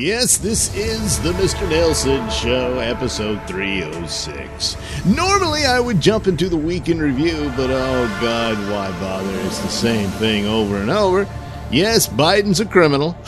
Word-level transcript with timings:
Yes, 0.00 0.36
this 0.36 0.72
is 0.76 1.18
the 1.22 1.32
Mr. 1.32 1.68
Nailsin 1.68 2.30
Show, 2.30 2.78
episode 2.78 3.44
306. 3.48 4.76
Normally 5.04 5.64
I 5.64 5.80
would 5.80 6.00
jump 6.00 6.28
into 6.28 6.48
the 6.48 6.56
week 6.56 6.88
in 6.88 7.00
review, 7.00 7.52
but 7.56 7.68
oh 7.68 8.18
god, 8.20 8.56
why 8.70 8.96
bother? 9.00 9.40
It's 9.40 9.58
the 9.58 9.66
same 9.66 10.08
thing 10.10 10.46
over 10.46 10.76
and 10.76 10.88
over. 10.88 11.28
Yes, 11.72 12.06
Biden's 12.06 12.60
a 12.60 12.64
criminal. 12.64 13.16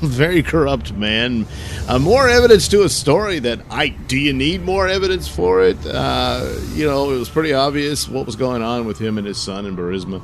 Very 0.00 0.44
corrupt 0.44 0.92
man. 0.92 1.48
Uh, 1.88 1.98
more 1.98 2.28
evidence 2.28 2.68
to 2.68 2.84
a 2.84 2.88
story 2.88 3.40
that 3.40 3.60
I. 3.68 3.88
Do 3.88 4.16
you 4.16 4.32
need 4.32 4.62
more 4.62 4.86
evidence 4.86 5.26
for 5.26 5.64
it? 5.64 5.84
Uh, 5.84 6.54
you 6.74 6.86
know, 6.86 7.10
it 7.10 7.18
was 7.18 7.28
pretty 7.28 7.54
obvious 7.54 8.08
what 8.08 8.24
was 8.24 8.36
going 8.36 8.62
on 8.62 8.86
with 8.86 9.00
him 9.00 9.18
and 9.18 9.26
his 9.26 9.38
son 9.38 9.66
in 9.66 9.76
Burisma. 9.76 10.22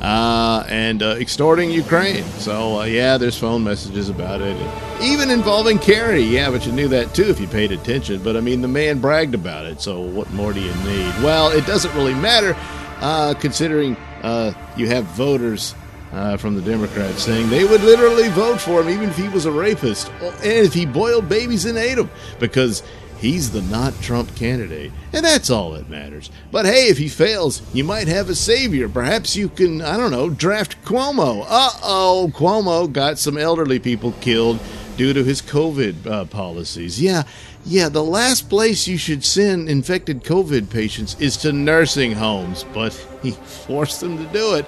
Uh, 0.00 0.64
and 0.68 1.02
uh, 1.02 1.16
extorting 1.18 1.70
Ukraine. 1.70 2.22
So, 2.38 2.80
uh, 2.80 2.84
yeah, 2.84 3.18
there's 3.18 3.36
phone 3.36 3.64
messages 3.64 4.08
about 4.08 4.40
it. 4.40 4.56
Even 5.02 5.28
involving 5.28 5.78
Kerry. 5.78 6.22
Yeah, 6.22 6.50
but 6.50 6.64
you 6.66 6.72
knew 6.72 6.88
that 6.88 7.14
too 7.14 7.24
if 7.24 7.40
you 7.40 7.48
paid 7.48 7.72
attention. 7.72 8.22
But 8.22 8.36
I 8.36 8.40
mean, 8.40 8.60
the 8.62 8.68
man 8.68 9.00
bragged 9.00 9.34
about 9.34 9.66
it. 9.66 9.80
So, 9.80 10.00
what 10.00 10.30
more 10.32 10.52
do 10.52 10.60
you 10.60 10.74
need? 10.84 11.12
Well, 11.22 11.50
it 11.50 11.66
doesn't 11.66 11.92
really 11.94 12.14
matter 12.14 12.56
uh, 13.00 13.34
considering 13.34 13.96
uh, 14.22 14.52
you 14.76 14.86
have 14.88 15.04
voters 15.04 15.74
uh, 16.12 16.36
from 16.36 16.54
the 16.54 16.62
Democrats 16.62 17.22
saying 17.22 17.50
they 17.50 17.64
would 17.64 17.82
literally 17.82 18.28
vote 18.30 18.60
for 18.60 18.80
him 18.80 18.88
even 18.88 19.10
if 19.10 19.16
he 19.16 19.28
was 19.28 19.44
a 19.44 19.52
rapist 19.52 20.10
and 20.20 20.42
if 20.42 20.72
he 20.72 20.86
boiled 20.86 21.28
babies 21.28 21.64
and 21.64 21.76
ate 21.76 21.96
them 21.96 22.10
because 22.38 22.82
he's 23.18 23.50
the 23.50 23.62
not 23.62 24.00
Trump 24.00 24.34
candidate. 24.34 24.92
And 25.12 25.24
that's 25.24 25.50
all 25.50 25.72
that 25.72 25.88
matters. 25.88 26.30
But 26.50 26.66
hey, 26.66 26.88
if 26.88 26.98
he 26.98 27.08
fails, 27.08 27.62
you 27.74 27.84
might 27.84 28.08
have 28.08 28.28
a 28.28 28.34
savior. 28.34 28.88
Perhaps 28.88 29.36
you 29.36 29.48
can, 29.48 29.82
I 29.82 29.96
don't 29.96 30.10
know, 30.10 30.30
draft 30.30 30.82
Cuomo. 30.84 31.44
Uh 31.48 31.70
oh, 31.82 32.30
Cuomo 32.34 32.92
got 32.92 33.18
some 33.18 33.38
elderly 33.38 33.78
people 33.78 34.12
killed 34.20 34.58
due 34.96 35.12
to 35.12 35.24
his 35.24 35.40
COVID 35.40 36.06
uh, 36.06 36.24
policies. 36.26 37.00
Yeah. 37.00 37.22
Yeah, 37.64 37.88
the 37.88 38.04
last 38.04 38.48
place 38.48 38.88
you 38.88 38.96
should 38.96 39.24
send 39.24 39.68
infected 39.68 40.24
COVID 40.24 40.70
patients 40.70 41.16
is 41.20 41.36
to 41.38 41.52
nursing 41.52 42.12
homes, 42.12 42.64
but 42.72 42.94
he 43.22 43.32
forced 43.32 44.00
them 44.00 44.16
to 44.18 44.32
do 44.32 44.54
it. 44.54 44.66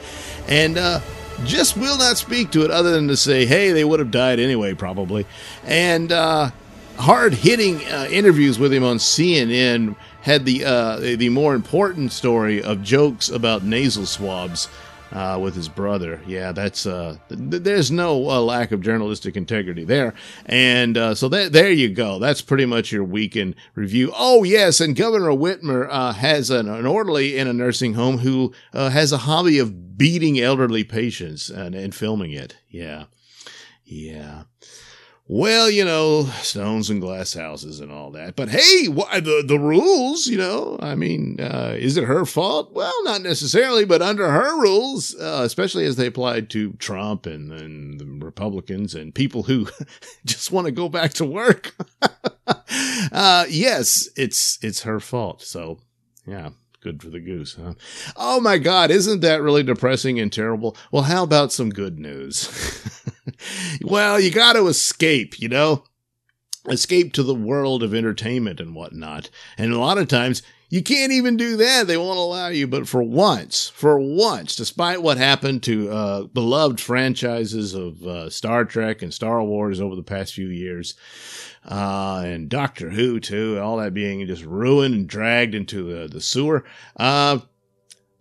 And 0.49 0.77
uh, 0.77 1.01
just 1.45 1.77
will 1.77 1.97
not 1.97 2.19
speak 2.19 2.51
to 2.53 2.65
it 2.65 2.71
other 2.71 2.93
than 2.93 3.09
to 3.09 3.17
say, 3.17 3.47
hey, 3.47 3.73
they 3.73 3.85
would 3.85 4.01
have 4.01 4.11
died 4.11 4.39
anyway, 4.39 4.75
probably. 4.75 5.27
And 5.65 6.13
uh, 6.13 6.51
hard 7.01 7.35
hitting 7.35 7.85
uh, 7.87 8.07
interviews 8.11 8.59
with 8.59 8.73
him 8.73 8.85
on 8.85 8.99
CNN 8.99 9.97
had 10.23 10.45
the 10.45 10.65
uh, 10.65 10.97
the 10.99 11.29
more 11.31 11.55
important 11.55 12.13
story 12.13 12.63
of 12.63 12.83
jokes 12.83 13.29
about 13.29 13.65
nasal 13.65 14.07
swabs. 14.07 14.69
Uh, 15.13 15.37
with 15.43 15.57
his 15.57 15.69
brother, 15.69 16.21
yeah, 16.25 16.53
that's 16.53 16.87
uh, 16.87 17.17
th- 17.29 17.65
there's 17.65 17.91
no 17.91 18.31
uh, 18.31 18.41
lack 18.41 18.71
of 18.71 18.81
journalistic 18.81 19.37
integrity 19.37 19.83
there, 19.83 20.15
and 20.47 20.97
uh, 20.97 21.17
so 21.17 21.29
that 21.29 21.53
there 21.53 21.73
you 21.73 21.89
go. 21.89 22.21
That's 22.21 22.41
pretty 22.43 22.65
much 22.65 22.93
your 22.93 23.03
weekend 23.03 23.57
review. 23.75 24.13
Oh 24.17 24.45
yes, 24.45 24.81
and 24.81 24.95
Governor 24.95 25.31
Whitmer 25.31 25.89
uh, 25.91 26.13
has 26.13 26.49
an, 26.51 26.69
an 26.69 26.87
orderly 26.87 27.37
in 27.37 27.49
a 27.49 27.53
nursing 27.53 27.95
home 27.95 28.19
who 28.19 28.55
uh, 28.73 28.91
has 28.91 29.11
a 29.11 29.19
hobby 29.19 29.59
of 29.59 29.99
beating 29.99 30.39
elderly 30.39 30.85
patients 30.85 31.51
and, 31.51 31.75
and 31.75 31.93
filming 31.93 32.31
it. 32.31 32.59
Yeah, 32.69 33.07
yeah. 33.85 34.45
Well, 35.33 35.71
you 35.71 35.85
know, 35.85 36.25
stones 36.43 36.91
and 36.91 37.01
glass 37.01 37.35
houses 37.35 37.79
and 37.79 37.93
all 37.93 38.11
that. 38.11 38.35
But 38.35 38.49
hey, 38.49 38.89
why 38.89 39.21
the 39.21 39.45
the 39.47 39.61
rules? 39.61 40.27
You 40.27 40.39
know, 40.39 40.77
I 40.83 40.97
mean, 40.97 41.41
uh, 41.41 41.77
is 41.79 41.97
it 41.97 42.03
her 42.03 42.27
fault? 42.27 42.73
Well, 42.73 42.93
not 43.05 43.23
necessarily, 43.23 43.85
but 43.85 44.03
under 44.03 44.29
her 44.29 44.61
rules, 44.61 45.15
uh, 45.15 45.43
especially 45.45 45.87
as 45.87 45.95
they 45.95 46.09
applied 46.09 46.51
to 46.51 46.73
Trump 46.81 47.27
and, 47.27 47.53
and 47.53 48.01
the 48.01 48.07
Republicans 48.07 48.93
and 48.97 49.15
people 49.15 49.45
who 49.45 49.69
just 50.27 50.51
want 50.51 50.65
to 50.65 50.73
go 50.73 50.89
back 50.89 51.13
to 51.13 51.25
work. 51.25 51.77
uh, 53.13 53.45
yes, 53.49 54.09
it's 54.17 54.59
it's 54.63 54.83
her 54.83 54.99
fault. 54.99 55.43
So, 55.43 55.79
yeah 56.27 56.51
good 56.83 57.03
for 57.03 57.11
the 57.11 57.21
goose, 57.21 57.59
huh? 57.63 57.75
Oh 58.17 58.41
my 58.41 58.57
God, 58.57 58.91
isn't 58.91 59.21
that 59.21 59.43
really 59.43 59.63
depressing 59.63 60.19
and 60.19 60.33
terrible? 60.33 60.77
Well, 60.91 61.03
how 61.03 61.23
about 61.23 61.53
some 61.53 61.69
good 61.69 61.99
news? 61.99 62.49
well, 63.83 64.21
you 64.21 64.31
got 64.31 64.55
to 64.55 64.67
escape, 64.67 65.39
you 65.41 65.49
know? 65.49 65.85
Escape 66.69 67.13
to 67.15 67.23
the 67.23 67.35
world 67.35 67.83
of 67.83 67.95
entertainment 67.95 68.61
and 68.61 68.75
whatnot. 68.75 69.31
And 69.57 69.73
a 69.73 69.79
lot 69.79 69.99
of 69.99 70.09
times, 70.09 70.43
you 70.71 70.85
can't 70.85 71.11
even 71.11 71.37
do 71.37 71.57
that. 71.57 71.89
They 71.89 71.97
won't 71.97 72.19
allow 72.19 72.49
you. 72.49 72.69
But 72.69 72.87
for 72.87 73.03
once, 73.03 73.69
for 73.69 73.99
once, 73.99 74.55
despite 74.55 75.03
what 75.03 75.19
happened 75.19 75.65
to 75.65 75.91
uh, 75.91 76.23
beloved 76.25 76.81
franchises 76.81 77.75
of 77.75 78.03
uh, 78.07 78.31
Star 78.31 78.65
Trek 78.65 79.03
and 79.03 79.13
Star 79.13 79.43
Wars 79.43 79.81
over 79.81 79.97
the 79.97 80.03
past 80.03 80.33
few 80.33 80.47
years, 80.47 80.95
uh, 81.69 82.23
and 82.25 82.49
Doctor 82.49 82.91
Who 82.91 83.19
too, 83.19 83.59
all 83.61 83.79
that 83.79 83.95
being 83.95 84.25
just 84.27 84.45
ruined 84.45 84.95
and 84.95 85.09
dragged 85.09 85.57
into 85.57 85.93
the, 85.93 86.09
the 86.09 86.21
sewer. 86.21 86.65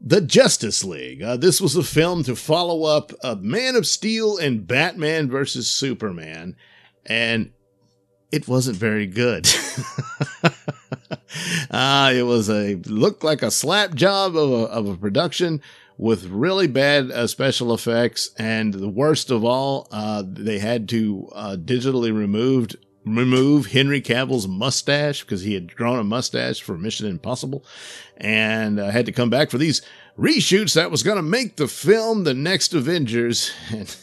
The 0.02 0.22
Justice 0.22 0.84
League. 0.84 1.22
Uh, 1.22 1.36
this 1.36 1.60
was 1.60 1.76
a 1.76 1.84
film 1.84 2.24
to 2.24 2.36
follow 2.36 2.84
up 2.84 3.12
a 3.22 3.36
Man 3.36 3.76
of 3.76 3.86
Steel 3.86 4.38
and 4.38 4.66
Batman 4.66 5.30
versus 5.30 5.70
Superman, 5.70 6.56
and 7.06 7.52
it 8.32 8.48
wasn't 8.48 8.78
very 8.78 9.08
good. 9.08 9.48
uh, 11.72 12.14
it 12.16 12.24
was 12.24 12.50
a 12.50 12.76
looked 12.86 13.24
like 13.24 13.42
a 13.42 13.52
slap 13.52 13.94
job 13.94 14.38
of 14.38 14.52
a, 14.52 14.64
of 14.66 14.88
a 14.88 14.96
production 14.96 15.62
with 15.98 16.28
really 16.28 16.68
bad 16.68 17.12
uh, 17.12 17.28
special 17.28 17.74
effects, 17.74 18.32
and 18.40 18.74
the 18.74 18.88
worst 18.88 19.30
of 19.30 19.44
all, 19.44 19.86
uh, 19.92 20.24
they 20.26 20.60
had 20.60 20.88
to 20.88 21.28
uh, 21.34 21.58
digitally 21.60 22.16
removed 22.16 22.78
remove 23.06 23.68
Henry 23.68 24.02
Cavill's 24.02 24.48
mustache 24.48 25.22
because 25.22 25.42
he 25.42 25.54
had 25.54 25.76
grown 25.76 26.00
a 26.00 26.04
mustache 26.04 26.62
for 26.62 26.78
Mission 26.78 27.08
Impossible 27.08 27.66
and 28.18 28.80
uh, 28.80 28.90
had 28.90 29.06
to 29.06 29.12
come 29.12 29.30
back 29.30 29.50
for 29.50 29.58
these 29.58 29.82
reshoots 30.18 30.76
that 30.76 30.92
was 30.92 31.04
going 31.04 31.18
to 31.18 31.24
make 31.24 31.56
the 31.56 31.68
film 31.68 32.24
the 32.24 32.34
next 32.34 32.74
Avengers. 32.74 33.52
And, 33.72 33.96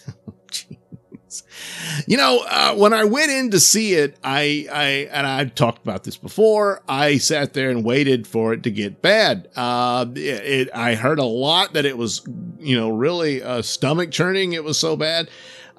you 2.07 2.17
know, 2.17 2.45
uh, 2.49 2.75
when 2.75 2.93
I 2.93 3.05
went 3.05 3.31
in 3.31 3.51
to 3.51 3.61
see 3.61 3.95
it, 3.95 4.17
I, 4.23 4.67
I, 4.73 4.87
and 5.13 5.27
I've 5.27 5.55
talked 5.55 5.83
about 5.83 6.05
this 6.05 6.17
before, 6.17 6.83
I 6.89 7.19
sat 7.19 7.53
there 7.53 7.71
and 7.71 7.85
waited 7.85 8.27
for 8.27 8.53
it 8.53 8.63
to 8.65 8.71
get 8.71 9.03
bad. 9.03 9.49
Uh, 9.57 10.07
it, 10.15 10.19
it 10.19 10.71
I 10.75 10.95
heard 10.95 11.19
a 11.19 11.25
lot 11.25 11.73
that 11.75 11.85
it 11.85 11.99
was, 11.99 12.27
you 12.59 12.77
know, 12.77 12.91
really 12.91 13.43
uh, 13.43 13.63
stomach 13.63 14.11
churning. 14.11 14.53
It 14.53 14.65
was 14.65 14.79
so 14.79 14.97
bad. 14.97 15.29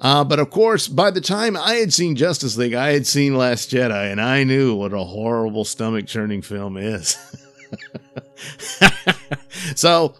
Uh, 0.00 0.22
but 0.22 0.38
of 0.38 0.50
course, 0.50 0.86
by 0.86 1.10
the 1.10 1.20
time 1.20 1.56
I 1.56 1.74
had 1.74 1.92
seen 1.92 2.14
Justice 2.14 2.56
League, 2.56 2.74
I 2.74 2.92
had 2.92 3.06
seen 3.06 3.36
Last 3.36 3.70
Jedi, 3.70 4.10
and 4.10 4.20
I 4.20 4.44
knew 4.44 4.74
what 4.74 4.92
a 4.92 5.04
horrible 5.04 5.64
stomach 5.64 6.06
churning 6.06 6.42
film 6.42 6.76
is. 6.76 7.16
so, 9.74 10.14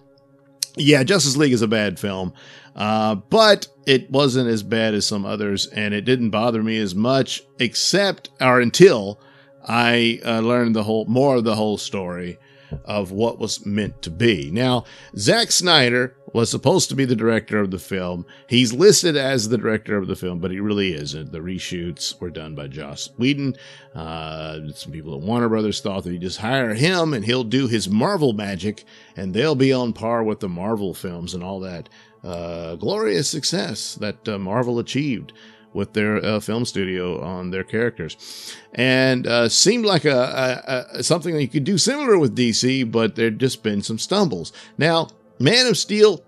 yeah, 0.76 1.04
Justice 1.04 1.36
League 1.36 1.52
is 1.52 1.62
a 1.62 1.68
bad 1.68 2.00
film, 2.00 2.32
uh, 2.74 3.14
but 3.14 3.68
it 3.86 4.10
wasn't 4.10 4.48
as 4.48 4.64
bad 4.64 4.94
as 4.94 5.06
some 5.06 5.24
others, 5.24 5.66
and 5.68 5.94
it 5.94 6.02
didn't 6.02 6.30
bother 6.30 6.62
me 6.62 6.78
as 6.78 6.94
much, 6.94 7.44
except 7.60 8.30
or 8.40 8.60
until 8.60 9.20
I 9.64 10.20
uh, 10.24 10.40
learned 10.40 10.74
the 10.74 10.82
whole 10.82 11.04
more 11.04 11.36
of 11.36 11.44
the 11.44 11.54
whole 11.54 11.78
story 11.78 12.38
of 12.84 13.12
what 13.12 13.38
was 13.38 13.64
meant 13.64 14.02
to 14.02 14.10
be. 14.10 14.50
Now, 14.50 14.84
Zack 15.16 15.52
Snyder 15.52 16.16
was 16.38 16.48
supposed 16.48 16.88
to 16.88 16.94
be 16.94 17.04
the 17.04 17.16
director 17.16 17.58
of 17.58 17.72
the 17.72 17.80
film. 17.80 18.24
He's 18.48 18.72
listed 18.72 19.16
as 19.16 19.48
the 19.48 19.58
director 19.58 19.96
of 19.96 20.06
the 20.06 20.14
film, 20.14 20.38
but 20.38 20.52
he 20.52 20.60
really 20.60 20.94
isn't. 20.94 21.32
The 21.32 21.40
reshoots 21.40 22.20
were 22.20 22.30
done 22.30 22.54
by 22.54 22.68
Joss 22.68 23.10
Whedon. 23.18 23.56
Uh, 23.92 24.70
some 24.72 24.92
people 24.92 25.16
at 25.16 25.20
Warner 25.20 25.48
Brothers 25.48 25.80
thought 25.80 26.04
that 26.04 26.12
you 26.12 26.18
just 26.20 26.38
hire 26.38 26.74
him 26.74 27.12
and 27.12 27.24
he'll 27.24 27.42
do 27.42 27.66
his 27.66 27.88
Marvel 27.88 28.34
magic, 28.34 28.84
and 29.16 29.34
they'll 29.34 29.56
be 29.56 29.72
on 29.72 29.92
par 29.92 30.22
with 30.22 30.38
the 30.38 30.48
Marvel 30.48 30.94
films 30.94 31.34
and 31.34 31.42
all 31.42 31.58
that 31.58 31.88
uh, 32.22 32.76
glorious 32.76 33.28
success 33.28 33.96
that 33.96 34.28
uh, 34.28 34.38
Marvel 34.38 34.78
achieved 34.78 35.32
with 35.72 35.92
their 35.94 36.24
uh, 36.24 36.38
film 36.38 36.64
studio 36.64 37.20
on 37.20 37.50
their 37.50 37.64
characters, 37.64 38.56
and 38.74 39.26
uh, 39.26 39.48
seemed 39.48 39.84
like 39.84 40.04
a, 40.04 40.86
a, 40.94 40.98
a, 40.98 41.02
something 41.02 41.34
that 41.34 41.42
you 41.42 41.48
could 41.48 41.64
do 41.64 41.78
similar 41.78 42.16
with 42.16 42.36
DC, 42.36 42.88
but 42.92 43.16
there'd 43.16 43.40
just 43.40 43.64
been 43.64 43.82
some 43.82 43.98
stumbles. 43.98 44.52
Now, 44.78 45.08
Man 45.38 45.66
of 45.66 45.76
Steel, 45.76 46.24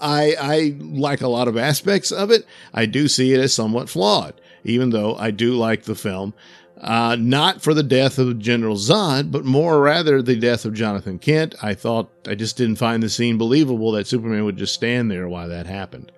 I 0.00 0.34
I 0.40 0.76
like 0.80 1.20
a 1.20 1.28
lot 1.28 1.48
of 1.48 1.56
aspects 1.56 2.10
of 2.10 2.30
it. 2.30 2.44
I 2.72 2.86
do 2.86 3.08
see 3.08 3.32
it 3.32 3.40
as 3.40 3.52
somewhat 3.52 3.88
flawed, 3.88 4.40
even 4.64 4.90
though 4.90 5.16
I 5.16 5.30
do 5.30 5.54
like 5.54 5.84
the 5.84 5.94
film. 5.94 6.34
Uh, 6.80 7.14
not 7.20 7.60
for 7.60 7.74
the 7.74 7.82
death 7.82 8.18
of 8.18 8.38
General 8.38 8.76
Zod, 8.76 9.30
but 9.30 9.44
more 9.44 9.82
rather 9.82 10.22
the 10.22 10.36
death 10.36 10.64
of 10.64 10.72
Jonathan 10.72 11.18
Kent. 11.18 11.54
I 11.62 11.74
thought, 11.74 12.10
I 12.26 12.34
just 12.34 12.56
didn't 12.56 12.76
find 12.76 13.02
the 13.02 13.10
scene 13.10 13.36
believable 13.36 13.92
that 13.92 14.06
Superman 14.06 14.46
would 14.46 14.56
just 14.56 14.72
stand 14.72 15.10
there 15.10 15.28
while 15.28 15.48
that 15.48 15.66
happened. 15.66 16.10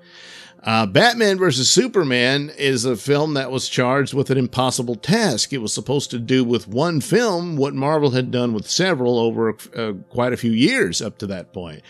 Uh, 0.65 0.87
Batman 0.87 1.39
vs. 1.39 1.69
Superman 1.69 2.53
is 2.57 2.85
a 2.85 2.97
film 2.97 3.35
that 3.35 3.51
was 3.51 3.69
charged 3.69 4.15
with 4.15 4.31
an 4.31 4.39
impossible 4.39 4.95
task. 4.95 5.53
It 5.53 5.59
was 5.59 5.75
supposed 5.75 6.11
to 6.13 6.21
do 6.21 6.45
with 6.45 6.69
one 6.69 7.01
film 7.01 7.57
what 7.57 7.75
Marvel 7.75 8.11
had 8.11 8.31
done 8.31 8.55
with 8.55 8.71
several 8.71 9.19
over 9.19 9.57
uh, 9.75 9.93
quite 10.11 10.33
a 10.33 10.37
few 10.37 10.53
years 10.53 11.03
up 11.03 11.19
to 11.19 11.27
that 11.27 11.53
point. 11.53 11.83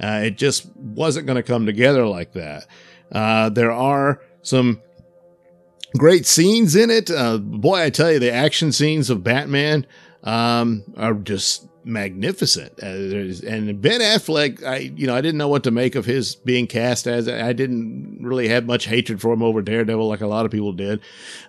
Uh, 0.00 0.22
it 0.24 0.38
just 0.38 0.70
wasn't 0.76 1.26
going 1.26 1.36
to 1.36 1.42
come 1.42 1.66
together 1.66 2.06
like 2.06 2.32
that. 2.34 2.66
Uh, 3.10 3.48
there 3.48 3.72
are 3.72 4.22
some 4.42 4.80
great 5.98 6.24
scenes 6.24 6.76
in 6.76 6.88
it. 6.88 7.10
Uh, 7.10 7.38
boy, 7.38 7.82
I 7.82 7.90
tell 7.90 8.12
you, 8.12 8.20
the 8.20 8.32
action 8.32 8.70
scenes 8.70 9.10
of 9.10 9.24
Batman 9.24 9.86
um, 10.22 10.84
are 10.96 11.14
just 11.14 11.66
magnificent. 11.84 12.72
Uh, 12.82 13.48
and 13.48 13.80
Ben 13.80 14.00
Affleck, 14.00 14.62
I 14.64 14.76
you 14.76 15.06
know 15.06 15.14
I 15.14 15.20
didn't 15.20 15.38
know 15.38 15.48
what 15.48 15.64
to 15.64 15.70
make 15.70 15.94
of 15.94 16.04
his 16.04 16.34
being 16.34 16.66
cast 16.66 17.06
as. 17.06 17.28
I 17.28 17.52
didn't 17.52 18.18
really 18.20 18.48
have 18.48 18.66
much 18.66 18.86
hatred 18.86 19.20
for 19.20 19.32
him 19.32 19.42
over 19.42 19.62
Daredevil 19.62 20.06
like 20.06 20.20
a 20.20 20.26
lot 20.26 20.44
of 20.44 20.52
people 20.52 20.72
did, 20.72 21.00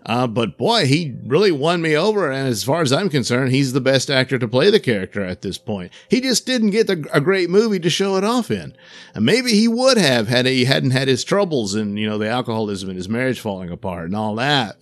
uh, 0.05 0.27
but 0.27 0.57
boy, 0.57 0.85
he 0.85 1.15
really 1.25 1.51
won 1.51 1.81
me 1.81 1.95
over. 1.95 2.31
And 2.31 2.47
as 2.47 2.63
far 2.63 2.81
as 2.81 2.93
I'm 2.93 3.09
concerned, 3.09 3.51
he's 3.51 3.73
the 3.73 3.81
best 3.81 4.09
actor 4.09 4.39
to 4.39 4.47
play 4.47 4.71
the 4.71 4.79
character 4.79 5.23
at 5.23 5.41
this 5.41 5.57
point. 5.57 5.91
He 6.09 6.21
just 6.21 6.45
didn't 6.45 6.71
get 6.71 6.89
a 6.89 6.95
great 6.95 7.49
movie 7.49 7.79
to 7.79 7.89
show 7.89 8.15
it 8.15 8.23
off 8.23 8.49
in. 8.49 8.75
And 9.13 9.25
maybe 9.25 9.51
he 9.51 9.67
would 9.67 9.97
have 9.97 10.27
had 10.27 10.45
he 10.45 10.65
hadn't 10.65 10.91
had 10.91 11.07
his 11.07 11.23
troubles 11.23 11.75
and 11.75 11.99
you 11.99 12.07
know 12.07 12.17
the 12.17 12.29
alcoholism 12.29 12.89
and 12.89 12.97
his 12.97 13.09
marriage 13.09 13.39
falling 13.39 13.69
apart 13.69 14.05
and 14.05 14.15
all 14.15 14.35
that. 14.35 14.77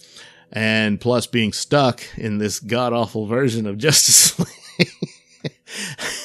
And 0.52 1.00
plus 1.00 1.28
being 1.28 1.54
stuck 1.54 2.02
in 2.18 2.40
this 2.40 2.60
god 2.60 2.94
awful 2.94 3.28
version 3.28 3.68
of 3.68 3.78
Justice 3.80 4.38
League. 4.40 4.48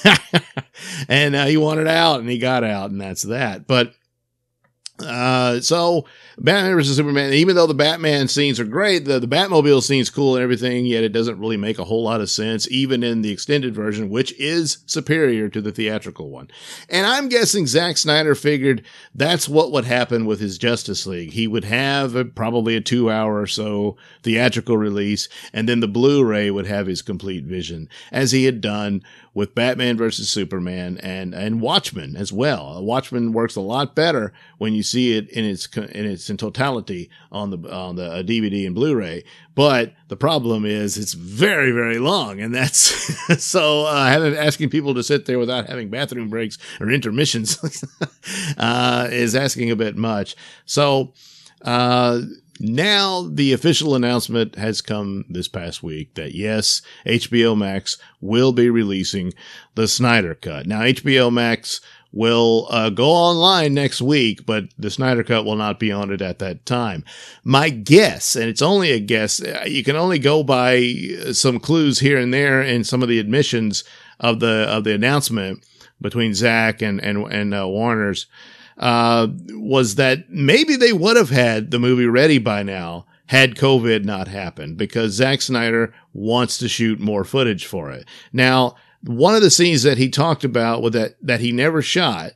and 1.09 1.35
uh, 1.37 1.47
he 1.47 1.56
wanted 1.56 1.87
out 1.87 2.21
and 2.21 2.29
he 2.29 2.38
got 2.38 2.65
out 2.65 2.91
and 2.91 3.00
that's 3.00 3.23
that. 3.23 3.67
But 3.67 3.94
uh, 5.00 5.61
so 5.61 6.06
Batman 6.39 6.75
versus 6.75 6.97
Superman, 6.97 7.33
even 7.33 7.55
though 7.55 7.67
the 7.67 7.75
Batman 7.75 8.29
scenes 8.29 8.59
are 8.59 8.65
great, 8.65 9.05
the, 9.05 9.21
the 9.21 9.29
Batmobile 9.29 9.83
scene's 9.83 10.11
cool 10.11 10.35
and 10.35 10.43
everything, 10.43 10.87
yet 10.87 11.05
it 11.05 11.13
doesn't 11.13 11.39
really 11.39 11.57
make 11.57 11.79
a 11.79 11.85
whole 11.85 12.03
lot 12.03 12.21
of 12.21 12.31
sense, 12.31 12.69
even 12.71 13.03
in 13.03 13.23
the 13.23 13.31
extended 13.31 13.75
version, 13.75 14.11
which 14.11 14.33
is 14.39 14.79
superior 14.87 15.49
to 15.49 15.61
the 15.61 15.73
theatrical 15.73 16.31
one. 16.31 16.51
And 16.89 17.07
I'm 17.07 17.29
guessing 17.29 17.67
Zack 17.67 17.97
Snyder 17.97 18.35
figured 18.35 18.85
that's 19.15 19.49
what 19.49 19.73
would 19.73 19.85
happen 19.85 20.27
with 20.27 20.41
his 20.41 20.59
Justice 20.59 21.07
League. 21.07 21.33
He 21.33 21.47
would 21.47 21.65
have 21.65 22.17
a, 22.17 22.25
probably 22.25 22.77
a 22.77 22.81
two 22.81 23.11
hour 23.11 23.41
or 23.41 23.47
so 23.47 23.97
theatrical 24.23 24.77
release, 24.77 25.29
and 25.53 25.69
then 25.69 25.81
the 25.81 25.89
Blu-ray 25.89 26.51
would 26.51 26.67
have 26.67 26.87
his 26.87 27.03
complete 27.03 27.45
vision, 27.45 27.89
as 28.11 28.33
he 28.33 28.45
had 28.45 28.61
done 28.61 29.03
with 29.35 29.55
Batman 29.55 29.97
versus 29.97 30.29
Superman 30.29 30.99
and, 30.99 31.35
and 31.35 31.61
Watchmen 31.61 32.17
as 32.17 32.33
well. 32.33 32.83
Watchmen 32.83 33.33
works 33.33 33.57
a 33.57 33.61
lot 33.61 33.95
better 33.97 34.33
when 34.59 34.75
you 34.75 34.85
see 34.85 35.17
it 35.17 35.29
in 35.31 35.45
its, 35.45 35.67
in 35.77 36.07
its 36.07 36.31
in 36.31 36.37
totality 36.37 37.11
on 37.33 37.51
the, 37.51 37.71
on 37.71 37.97
the 37.97 38.23
DVD 38.23 38.65
and 38.65 38.77
Blu-ray. 38.77 39.25
But 39.57 39.95
the 40.07 40.17
problem 40.17 40.65
is 40.65 40.97
it's 40.97 41.15
very, 41.15 41.73
very 41.73 41.99
long. 41.99 42.41
And 42.41 42.55
that's 42.55 43.45
so, 43.45 43.87
uh, 43.87 44.35
asking 44.39 44.71
people 44.71 44.95
to 44.95 45.03
sit 45.03 45.27
there 45.27 45.39
without 45.41 45.69
having 45.69 45.91
bathroom 45.91 46.29
breaks 46.29 46.57
or 46.81 46.91
intermissions, 46.91 47.59
uh, 48.57 49.09
is 49.11 49.35
asking 49.35 49.71
a 49.71 49.77
bit 49.77 49.97
much. 49.97 50.37
So, 50.65 51.13
uh, 51.63 52.21
now 52.65 53.23
the 53.23 53.53
official 53.53 53.95
announcement 53.95 54.57
has 54.57 54.81
come 54.81 55.25
this 55.29 55.49
past 55.49 55.83
week 55.83 56.15
that 56.15 56.35
yes, 56.35 56.83
HBO 57.07 57.57
Max 57.57 57.99
will 58.21 58.53
be 58.53 58.71
releasing 58.71 59.33
the 59.75 59.89
Snyder 59.89 60.35
Cut. 60.35 60.67
Now 60.67 60.81
HBO 60.81 61.33
Max 61.33 61.81
will 62.15 62.69
uh, 62.71 62.91
go 62.91 63.09
online 63.09 63.75
next 63.75 64.01
week, 64.01 64.47
but 64.47 64.65
the 64.79 64.91
Snyder 64.91 65.25
Cut 65.25 65.45
will 65.45 65.57
not 65.57 65.81
be 65.81 65.91
on 65.91 66.13
it 66.13 66.23
at 66.23 66.39
that 66.39 66.65
time. 66.65 67.05
My 67.43 67.71
guess, 67.71 68.37
and 68.37 68.49
it's 68.49 68.63
only 68.63 68.93
a 68.93 69.01
guess, 69.01 69.43
uh, 69.43 69.65
you 69.67 69.83
can 69.83 69.97
only 69.97 70.21
go 70.21 70.45
by 70.45 70.95
some 71.33 71.59
clues 71.59 71.99
here 71.99 72.17
and 72.17 72.33
there 72.33 72.61
and 72.61 72.87
some 72.87 73.03
of 73.03 73.09
the 73.09 73.19
admissions 73.19 73.83
of 74.21 74.39
the 74.39 74.67
of 74.69 74.85
the 74.85 74.95
announcement 74.95 75.65
between 76.01 76.35
Zack 76.35 76.81
and 76.81 77.01
and 77.03 77.27
and 77.33 77.53
uh, 77.53 77.67
Warner's 77.67 78.27
uh, 78.79 79.29
was 79.50 79.94
that 79.97 80.31
maybe 80.31 80.76
they 80.76 80.93
would 80.93 81.17
have 81.17 81.31
had 81.31 81.71
the 81.71 81.79
movie 81.79 82.06
ready 82.06 82.38
by 82.38 82.62
now 82.62 83.06
had 83.26 83.56
COVID 83.56 84.05
not 84.05 84.29
happened 84.29 84.76
because 84.76 85.12
Zack 85.12 85.41
Snyder 85.43 85.94
wants 86.12 86.59
to 86.59 86.69
shoot 86.69 87.00
more 87.00 87.25
footage 87.25 87.67
for 87.67 87.91
it. 87.91 88.06
Now, 88.32 88.76
one 89.03 89.35
of 89.35 89.43
the 89.43 89.50
scenes 89.50 89.82
that 89.82 89.99
he 89.99 90.09
talked 90.09 90.44
about 90.44 90.82
with 90.82 90.93
that, 90.93 91.15
that 91.23 91.41
he 91.41 91.53
never 91.53 91.82
shot, 91.82 92.32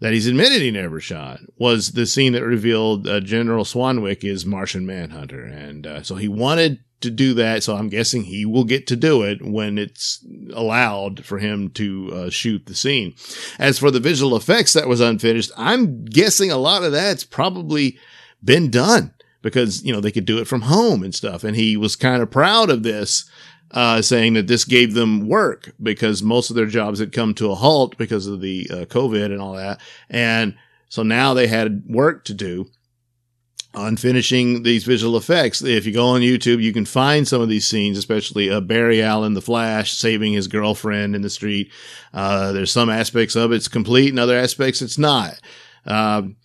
that 0.00 0.12
he's 0.12 0.26
admitted 0.26 0.60
he 0.60 0.70
never 0.70 1.00
shot, 1.00 1.40
was 1.56 1.92
the 1.92 2.06
scene 2.06 2.32
that 2.32 2.44
revealed 2.44 3.06
uh, 3.06 3.20
General 3.20 3.64
Swanwick 3.64 4.24
is 4.24 4.44
Martian 4.44 4.86
Manhunter. 4.86 5.44
And 5.44 5.86
uh, 5.86 6.02
so 6.02 6.16
he 6.16 6.28
wanted 6.28 6.80
to 7.00 7.10
do 7.10 7.34
that. 7.34 7.62
So 7.62 7.76
I'm 7.76 7.88
guessing 7.88 8.24
he 8.24 8.44
will 8.44 8.64
get 8.64 8.86
to 8.88 8.96
do 8.96 9.22
it 9.22 9.42
when 9.42 9.78
it's 9.78 10.24
allowed 10.52 11.24
for 11.24 11.38
him 11.38 11.70
to 11.70 12.10
uh, 12.12 12.30
shoot 12.30 12.66
the 12.66 12.74
scene. 12.74 13.14
As 13.58 13.78
for 13.78 13.90
the 13.90 14.00
visual 14.00 14.36
effects 14.36 14.72
that 14.72 14.88
was 14.88 15.00
unfinished, 15.00 15.52
I'm 15.56 16.04
guessing 16.04 16.50
a 16.50 16.56
lot 16.56 16.82
of 16.82 16.92
that's 16.92 17.24
probably 17.24 17.98
been 18.42 18.70
done 18.70 19.14
because, 19.42 19.84
you 19.84 19.92
know, 19.92 20.00
they 20.00 20.12
could 20.12 20.24
do 20.24 20.38
it 20.38 20.48
from 20.48 20.62
home 20.62 21.02
and 21.02 21.14
stuff. 21.14 21.44
And 21.44 21.54
he 21.54 21.76
was 21.76 21.96
kind 21.96 22.22
of 22.22 22.30
proud 22.30 22.70
of 22.70 22.82
this. 22.82 23.30
Uh, 23.74 24.00
saying 24.00 24.34
that 24.34 24.46
this 24.46 24.64
gave 24.64 24.94
them 24.94 25.26
work 25.26 25.74
because 25.82 26.22
most 26.22 26.48
of 26.48 26.54
their 26.54 26.66
jobs 26.66 27.00
had 27.00 27.10
come 27.10 27.34
to 27.34 27.50
a 27.50 27.56
halt 27.56 27.98
because 27.98 28.28
of 28.28 28.40
the 28.40 28.68
uh, 28.70 28.76
COVID 28.84 29.26
and 29.26 29.40
all 29.40 29.54
that. 29.54 29.80
And 30.08 30.54
so 30.88 31.02
now 31.02 31.34
they 31.34 31.48
had 31.48 31.82
work 31.88 32.24
to 32.26 32.34
do 32.34 32.66
on 33.74 33.96
finishing 33.96 34.62
these 34.62 34.84
visual 34.84 35.16
effects. 35.16 35.62
If 35.62 35.86
you 35.86 35.92
go 35.92 36.06
on 36.06 36.20
YouTube, 36.20 36.62
you 36.62 36.72
can 36.72 36.84
find 36.84 37.26
some 37.26 37.40
of 37.40 37.48
these 37.48 37.66
scenes, 37.66 37.98
especially 37.98 38.48
uh, 38.48 38.60
Barry 38.60 39.02
Allen, 39.02 39.34
the 39.34 39.42
Flash, 39.42 39.92
saving 39.92 40.34
his 40.34 40.46
girlfriend 40.46 41.16
in 41.16 41.22
the 41.22 41.30
street. 41.30 41.72
Uh, 42.12 42.52
there's 42.52 42.70
some 42.70 42.88
aspects 42.88 43.34
of 43.34 43.50
it's 43.50 43.68
complete 43.68 44.10
and 44.10 44.20
other 44.20 44.36
aspects 44.36 44.82
it's 44.82 44.98
not. 44.98 45.40
Um, 45.84 46.36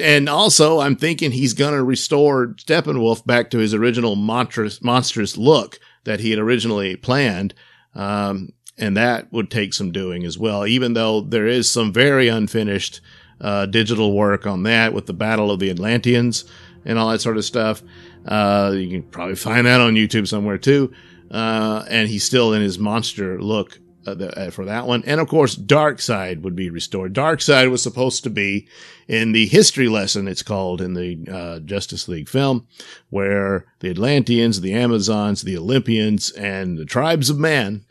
and 0.00 0.28
also, 0.28 0.78
I'm 0.78 0.96
thinking 0.96 1.32
he's 1.32 1.52
going 1.52 1.74
to 1.74 1.82
restore 1.82 2.48
Steppenwolf 2.48 3.26
back 3.26 3.50
to 3.50 3.58
his 3.58 3.74
original 3.74 4.16
monstrous, 4.16 4.82
monstrous 4.82 5.36
look 5.36 5.78
that 6.06 6.20
he 6.20 6.30
had 6.30 6.38
originally 6.38 6.96
planned. 6.96 7.52
Um, 7.94 8.52
and 8.78 8.96
that 8.96 9.32
would 9.32 9.50
take 9.50 9.74
some 9.74 9.92
doing 9.92 10.24
as 10.24 10.38
well, 10.38 10.66
even 10.66 10.94
though 10.94 11.20
there 11.20 11.46
is 11.46 11.70
some 11.70 11.92
very 11.92 12.28
unfinished 12.28 13.00
uh, 13.40 13.66
digital 13.66 14.12
work 14.12 14.46
on 14.46 14.62
that 14.64 14.92
with 14.92 15.06
the 15.06 15.12
Battle 15.12 15.50
of 15.50 15.60
the 15.60 15.70
Atlanteans 15.70 16.44
and 16.84 16.98
all 16.98 17.10
that 17.10 17.20
sort 17.20 17.36
of 17.36 17.44
stuff. 17.44 17.82
Uh, 18.26 18.72
you 18.74 18.88
can 18.88 19.02
probably 19.02 19.34
find 19.34 19.66
that 19.66 19.80
on 19.80 19.94
YouTube 19.94 20.26
somewhere 20.28 20.58
too. 20.58 20.92
Uh, 21.30 21.84
and 21.88 22.08
he's 22.08 22.24
still 22.24 22.52
in 22.52 22.62
his 22.62 22.78
monster 22.78 23.40
look 23.40 23.78
uh, 24.06 24.12
uh 24.12 24.50
for 24.50 24.64
that 24.64 24.86
one. 24.86 25.02
And 25.06 25.20
of 25.20 25.28
course, 25.28 25.56
Darkseid 25.56 26.42
would 26.42 26.56
be 26.56 26.70
restored. 26.70 27.14
Darkseid 27.14 27.70
was 27.70 27.82
supposed 27.82 28.22
to 28.24 28.30
be 28.30 28.68
in 29.08 29.32
the 29.32 29.46
history 29.46 29.88
lesson, 29.88 30.26
it's 30.26 30.42
called 30.42 30.80
in 30.80 30.94
the 30.94 31.18
uh, 31.30 31.58
Justice 31.60 32.08
League 32.08 32.28
film, 32.28 32.66
where 33.10 33.66
the 33.80 33.90
Atlanteans, 33.90 34.60
the 34.60 34.74
Amazons, 34.74 35.42
the 35.42 35.56
Olympians, 35.56 36.30
and 36.32 36.76
the 36.76 36.84
tribes 36.84 37.30
of 37.30 37.38
man 37.38 37.84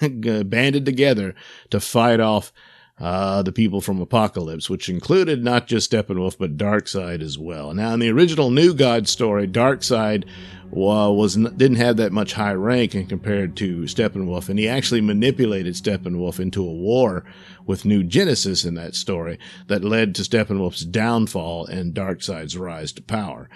banded 0.00 0.84
together 0.84 1.34
to 1.70 1.80
fight 1.80 2.20
off 2.20 2.52
uh, 3.00 3.42
the 3.42 3.52
people 3.52 3.80
from 3.80 4.04
Apokolips, 4.04 4.68
which 4.68 4.88
included 4.88 5.42
not 5.42 5.66
just 5.66 5.90
Steppenwolf, 5.90 6.36
but 6.38 6.58
Darkseid 6.58 7.22
as 7.22 7.38
well. 7.38 7.72
Now, 7.72 7.94
in 7.94 8.00
the 8.00 8.10
original 8.10 8.50
New 8.50 8.74
God 8.74 9.08
story, 9.08 9.48
Darkseid 9.48 10.28
was 10.70 11.34
didn't 11.34 11.76
have 11.76 11.96
that 11.96 12.12
much 12.12 12.34
high 12.34 12.52
rank 12.52 12.94
in 12.94 13.06
compared 13.06 13.56
to 13.56 13.82
Steppenwolf, 13.82 14.48
and 14.48 14.58
he 14.58 14.68
actually 14.68 15.00
manipulated 15.00 15.74
Steppenwolf 15.74 16.38
into 16.38 16.62
a 16.62 16.72
war 16.72 17.24
with 17.66 17.84
New 17.84 18.02
Genesis 18.02 18.64
in 18.64 18.74
that 18.74 18.94
story 18.94 19.38
that 19.66 19.84
led 19.84 20.14
to 20.14 20.22
Steppenwolf's 20.22 20.84
downfall 20.84 21.66
and 21.66 21.94
Darkseid's 21.94 22.56
rise 22.56 22.92
to 22.92 23.02
power. 23.02 23.48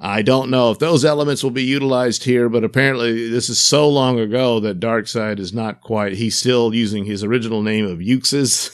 I 0.00 0.22
don't 0.22 0.50
know 0.50 0.70
if 0.70 0.78
those 0.78 1.04
elements 1.04 1.42
will 1.42 1.50
be 1.50 1.64
utilized 1.64 2.22
here, 2.22 2.48
but 2.48 2.62
apparently 2.62 3.28
this 3.28 3.48
is 3.48 3.60
so 3.60 3.88
long 3.88 4.20
ago 4.20 4.60
that 4.60 4.78
Darkseid 4.78 5.40
is 5.40 5.52
not 5.52 5.80
quite, 5.80 6.12
he's 6.12 6.38
still 6.38 6.72
using 6.72 7.04
his 7.04 7.24
original 7.24 7.62
name 7.62 7.84
of 7.84 7.98
Uxas 7.98 8.70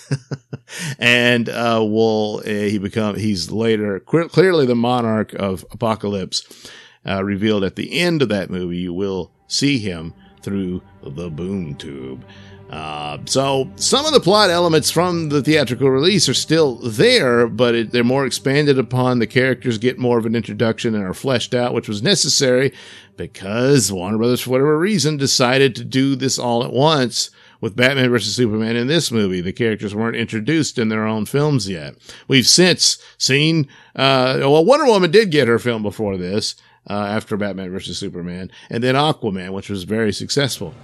and, 0.99 1.49
uh, 1.49 1.81
will, 1.83 2.43
uh, 2.45 2.51
he 2.51 2.77
become, 2.77 3.17
he's 3.17 3.51
later 3.51 4.01
clearly 4.01 4.67
the 4.67 4.75
monarch 4.75 5.33
of 5.33 5.67
Apokolips, 5.71 6.71
uh, 7.07 7.23
revealed 7.23 7.65
at 7.65 7.77
the 7.77 8.01
end 8.01 8.23
of 8.23 8.29
that 8.29 8.51
movie. 8.51 8.79
You 8.79 8.93
will 8.93 9.31
see 9.47 9.79
him 9.79 10.15
through 10.43 10.83
the 11.03 11.31
boom 11.31 11.75
tube. 11.75 12.25
Uh, 12.71 13.19
so 13.27 13.71
some 13.77 14.07
of 14.07 14.13
the 14.13 14.21
plot 14.21 14.51
elements 14.51 14.91
from 14.91 15.29
the 15.29 15.43
theatrical 15.43 15.91
release 15.91 16.29
are 16.29 16.35
still 16.35 16.77
there, 16.77 17.47
but 17.47 17.75
it, 17.75 17.93
they're 17.93 18.03
more 18.03 18.27
expanded 18.27 18.79
upon. 18.79 19.19
The 19.19 19.27
characters 19.27 19.79
get 19.79 19.99
more 19.99 20.19
of 20.19 20.27
an 20.27 20.35
introduction 20.35 20.95
and 20.95 21.05
are 21.05 21.15
fleshed 21.15 21.55
out, 21.55 21.75
which 21.75 21.89
was 21.89 22.03
necessary 22.03 22.73
because 23.17 23.93
Warner 23.93 24.19
Brothers, 24.19 24.41
for 24.41 24.51
whatever 24.51 24.79
reason, 24.79 25.17
decided 25.17 25.77
to 25.77 25.85
do 25.85 26.17
this 26.17 26.39
all 26.39 26.65
at 26.65 26.73
once 26.73 27.31
with 27.61 27.77
Batman 27.77 28.11
vs. 28.11 28.35
Superman 28.35 28.77
in 28.77 28.89
this 28.89 29.13
movie. 29.13 29.41
The 29.41 29.53
characters 29.53 29.95
weren't 29.95 30.17
introduced 30.17 30.79
in 30.79 30.89
their 30.89 31.07
own 31.07 31.27
films 31.27 31.69
yet. 31.69 31.95
We've 32.29 32.47
since 32.47 32.99
seen, 33.19 33.69
uh, 33.95 34.39
well, 34.41 34.65
Wonder 34.65 34.87
Woman 34.87 35.11
did 35.11 35.31
get 35.31 35.49
her 35.49 35.59
film 35.59 35.83
before 35.83 36.17
this, 36.17 36.57
uh, 36.89 36.93
after 36.93 37.37
Batman 37.37 37.71
vs. 37.71 37.99
Superman, 37.99 38.51
and 38.71 38.83
then 38.83 38.95
Aquaman, 38.95 39.53
which 39.53 39.71
was 39.71 39.85
very 39.85 40.13
successful. 40.13 40.75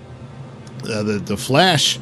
Uh, 0.85 1.03
the 1.03 1.19
the 1.19 1.37
Flash 1.37 1.99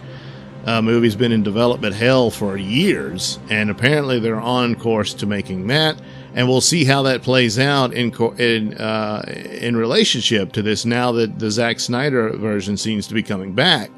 uh, 0.66 0.82
movie's 0.82 1.16
been 1.16 1.32
in 1.32 1.42
development 1.42 1.94
hell 1.94 2.30
for 2.30 2.56
years, 2.56 3.38
and 3.48 3.70
apparently 3.70 4.20
they're 4.20 4.40
on 4.40 4.74
course 4.74 5.14
to 5.14 5.26
making 5.26 5.66
that. 5.68 6.00
And 6.34 6.46
we'll 6.46 6.60
see 6.60 6.84
how 6.84 7.02
that 7.02 7.22
plays 7.22 7.58
out 7.58 7.92
in 7.94 8.12
in 8.38 8.74
uh, 8.74 9.22
in 9.26 9.76
relationship 9.76 10.52
to 10.52 10.62
this. 10.62 10.84
Now 10.84 11.10
that 11.12 11.38
the 11.38 11.50
Zack 11.50 11.80
Snyder 11.80 12.30
version 12.36 12.76
seems 12.76 13.06
to 13.08 13.14
be 13.14 13.22
coming 13.22 13.54
back, 13.54 13.90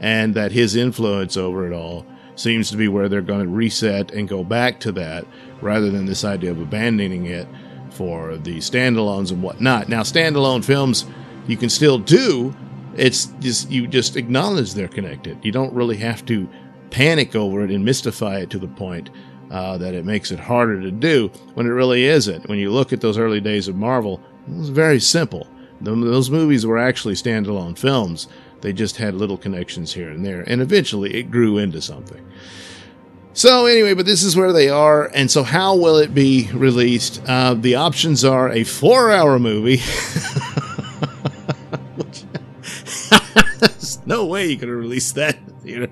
and 0.00 0.34
that 0.34 0.52
his 0.52 0.76
influence 0.76 1.36
over 1.36 1.70
it 1.70 1.74
all 1.74 2.04
seems 2.34 2.70
to 2.70 2.76
be 2.76 2.88
where 2.88 3.08
they're 3.08 3.22
going 3.22 3.46
to 3.46 3.48
reset 3.50 4.10
and 4.10 4.28
go 4.28 4.44
back 4.44 4.78
to 4.80 4.92
that, 4.92 5.24
rather 5.62 5.90
than 5.90 6.04
this 6.04 6.24
idea 6.24 6.50
of 6.50 6.60
abandoning 6.60 7.24
it 7.24 7.48
for 7.96 8.36
the 8.36 8.58
standalones 8.58 9.30
and 9.32 9.42
whatnot. 9.42 9.88
Now, 9.88 10.02
standalone 10.02 10.64
films 10.64 11.06
you 11.46 11.56
can 11.56 11.70
still 11.70 11.98
do 11.98 12.54
it's 12.96 13.26
just 13.40 13.70
you 13.70 13.86
just 13.86 14.16
acknowledge 14.16 14.74
they're 14.74 14.88
connected. 14.88 15.38
You 15.44 15.52
don't 15.52 15.72
really 15.72 15.96
have 15.98 16.24
to 16.26 16.48
panic 16.90 17.34
over 17.34 17.64
it 17.64 17.70
and 17.70 17.84
mystify 17.84 18.38
it 18.38 18.50
to 18.50 18.58
the 18.58 18.68
point 18.68 19.10
uh, 19.50 19.78
that 19.78 19.94
it 19.94 20.04
makes 20.04 20.30
it 20.30 20.38
harder 20.38 20.80
to 20.80 20.90
do 20.90 21.28
when 21.54 21.66
it 21.66 21.70
really 21.70 22.04
isn't. 22.04 22.48
When 22.48 22.58
you 22.58 22.70
look 22.70 22.92
at 22.92 23.00
those 23.00 23.18
early 23.18 23.40
days 23.40 23.68
of 23.68 23.76
Marvel, 23.76 24.20
it 24.48 24.56
was 24.56 24.70
very 24.70 25.00
simple. 25.00 25.46
Those 25.80 26.30
movies 26.30 26.64
were 26.64 26.78
actually 26.78 27.14
standalone 27.14 27.78
films. 27.78 28.28
They 28.62 28.72
just 28.72 28.96
had 28.96 29.14
little 29.14 29.36
connections 29.36 29.92
here 29.92 30.08
and 30.08 30.24
there, 30.24 30.40
and 30.46 30.62
eventually 30.62 31.14
it 31.14 31.30
grew 31.30 31.58
into 31.58 31.82
something. 31.82 32.26
So 33.36 33.66
anyway, 33.66 33.92
but 33.92 34.06
this 34.06 34.22
is 34.22 34.34
where 34.34 34.50
they 34.50 34.70
are, 34.70 35.10
and 35.12 35.30
so 35.30 35.42
how 35.42 35.76
will 35.76 35.98
it 35.98 36.14
be 36.14 36.48
released? 36.54 37.20
Uh, 37.28 37.52
the 37.52 37.74
options 37.74 38.24
are 38.24 38.48
a 38.48 38.64
four-hour 38.64 39.38
movie. 39.38 39.76
There's 43.60 44.00
no 44.06 44.24
way 44.24 44.46
you 44.46 44.56
could 44.56 44.70
have 44.70 44.78
released 44.78 45.16
that 45.16 45.36
in 45.36 45.44
the 45.44 45.52
theater. 45.52 45.90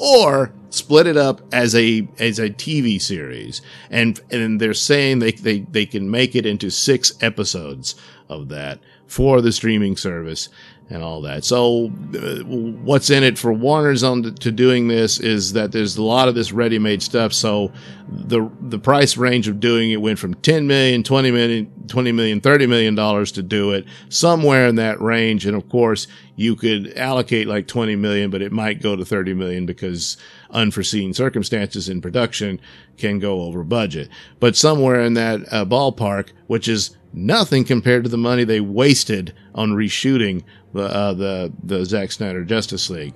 Or 0.00 0.52
split 0.70 1.06
it 1.06 1.16
up 1.16 1.40
as 1.52 1.76
a 1.76 2.08
as 2.18 2.40
a 2.40 2.50
TV 2.50 3.00
series. 3.00 3.62
And 3.88 4.20
and 4.32 4.60
they're 4.60 4.74
saying 4.74 5.20
they 5.20 5.30
they, 5.30 5.60
they 5.60 5.86
can 5.86 6.10
make 6.10 6.34
it 6.34 6.44
into 6.44 6.70
six 6.70 7.12
episodes 7.20 7.94
of 8.28 8.48
that 8.48 8.80
for 9.06 9.40
the 9.40 9.52
streaming 9.52 9.96
service 9.96 10.48
and 10.90 11.04
all 11.04 11.22
that. 11.22 11.44
So, 11.44 11.86
uh, 11.86 12.42
what's 12.44 13.10
in 13.10 13.22
it 13.22 13.38
for 13.38 13.52
Warner's 13.52 14.02
on 14.02 14.24
to, 14.24 14.32
to, 14.32 14.50
doing 14.50 14.88
this 14.88 15.20
is 15.20 15.52
that 15.52 15.70
there's 15.70 15.96
a 15.96 16.02
lot 16.02 16.28
of 16.28 16.34
this 16.34 16.50
ready-made 16.50 17.00
stuff. 17.00 17.32
So, 17.32 17.72
the 18.08 18.50
the 18.60 18.78
price 18.78 19.16
range 19.16 19.46
of 19.46 19.60
doing 19.60 19.92
it 19.92 20.00
went 20.00 20.18
from 20.18 20.34
10 20.34 20.66
million, 20.66 21.04
20 21.04 21.30
million, 21.30 21.72
20 21.86 22.12
million, 22.12 22.40
30 22.40 22.66
million 22.66 22.94
dollars 22.96 23.30
to 23.32 23.42
do 23.42 23.70
it 23.70 23.86
somewhere 24.08 24.66
in 24.66 24.74
that 24.76 25.00
range. 25.00 25.46
And 25.46 25.56
of 25.56 25.68
course, 25.68 26.08
you 26.34 26.56
could 26.56 26.92
allocate 26.96 27.46
like 27.46 27.68
20 27.68 27.94
million, 27.94 28.30
but 28.30 28.42
it 28.42 28.50
might 28.50 28.82
go 28.82 28.96
to 28.96 29.04
30 29.04 29.34
million 29.34 29.66
because 29.66 30.16
unforeseen 30.50 31.14
circumstances 31.14 31.88
in 31.88 32.00
production 32.00 32.60
can 32.98 33.20
go 33.20 33.42
over 33.42 33.62
budget. 33.62 34.08
But 34.40 34.56
somewhere 34.56 35.00
in 35.00 35.14
that 35.14 35.40
uh, 35.52 35.64
ballpark, 35.64 36.30
which 36.48 36.66
is 36.66 36.96
nothing 37.12 37.64
compared 37.64 38.02
to 38.04 38.10
the 38.10 38.18
money 38.18 38.42
they 38.42 38.60
wasted 38.60 39.32
on 39.54 39.70
reshooting 39.70 40.42
the 40.72 40.84
uh, 40.84 41.12
the 41.14 41.52
the 41.62 41.84
Zack 41.84 42.12
Snyder 42.12 42.44
Justice 42.44 42.90
League. 42.90 43.14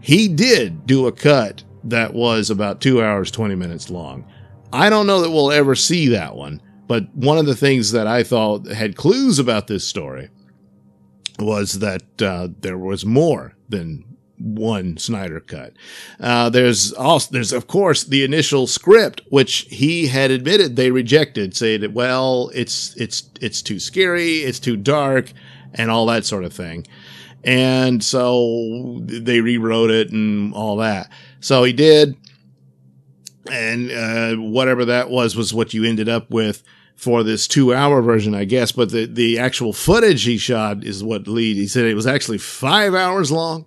He 0.00 0.28
did 0.28 0.86
do 0.86 1.06
a 1.06 1.12
cut 1.12 1.62
that 1.84 2.14
was 2.14 2.50
about 2.50 2.80
two 2.80 3.02
hours 3.02 3.30
twenty 3.30 3.54
minutes 3.54 3.90
long. 3.90 4.24
I 4.72 4.90
don't 4.90 5.06
know 5.06 5.20
that 5.20 5.30
we'll 5.30 5.52
ever 5.52 5.74
see 5.74 6.08
that 6.08 6.34
one, 6.34 6.62
but 6.86 7.14
one 7.14 7.38
of 7.38 7.46
the 7.46 7.56
things 7.56 7.92
that 7.92 8.06
I 8.06 8.22
thought 8.22 8.66
had 8.66 8.96
clues 8.96 9.38
about 9.38 9.66
this 9.66 9.86
story 9.86 10.30
was 11.38 11.80
that 11.80 12.22
uh, 12.22 12.48
there 12.60 12.78
was 12.78 13.04
more 13.04 13.54
than 13.68 14.04
one 14.42 14.96
Snyder 14.96 15.40
cut. 15.40 15.72
Uh, 16.20 16.50
there's 16.50 16.92
also 16.92 17.32
there's 17.32 17.52
of 17.52 17.66
course 17.66 18.04
the 18.04 18.24
initial 18.24 18.66
script, 18.66 19.22
which 19.28 19.66
he 19.70 20.08
had 20.08 20.30
admitted 20.30 20.76
they 20.76 20.90
rejected, 20.90 21.56
saying 21.56 21.80
that 21.80 21.92
well, 21.92 22.50
it's 22.54 22.94
it's 22.96 23.30
it's 23.40 23.62
too 23.62 23.78
scary, 23.78 24.38
it's 24.38 24.60
too 24.60 24.76
dark, 24.76 25.32
and 25.74 25.90
all 25.90 26.06
that 26.06 26.24
sort 26.24 26.44
of 26.44 26.52
thing. 26.52 26.86
And 27.44 28.02
so 28.04 29.00
they 29.04 29.40
rewrote 29.40 29.90
it 29.90 30.12
and 30.12 30.54
all 30.54 30.76
that. 30.76 31.10
So 31.40 31.64
he 31.64 31.72
did, 31.72 32.16
and 33.50 33.90
uh, 33.90 34.36
whatever 34.36 34.84
that 34.84 35.10
was 35.10 35.36
was 35.36 35.52
what 35.52 35.74
you 35.74 35.84
ended 35.84 36.08
up 36.08 36.30
with 36.30 36.62
for 36.94 37.24
this 37.24 37.48
two 37.48 37.74
hour 37.74 38.00
version, 38.00 38.34
I 38.34 38.44
guess. 38.44 38.72
But 38.72 38.90
the 38.90 39.06
the 39.06 39.38
actual 39.38 39.72
footage 39.72 40.24
he 40.24 40.38
shot 40.38 40.84
is 40.84 41.02
what 41.02 41.26
lead. 41.26 41.56
He 41.56 41.66
said 41.66 41.84
it 41.84 41.94
was 41.94 42.06
actually 42.06 42.38
five 42.38 42.94
hours 42.94 43.32
long 43.32 43.66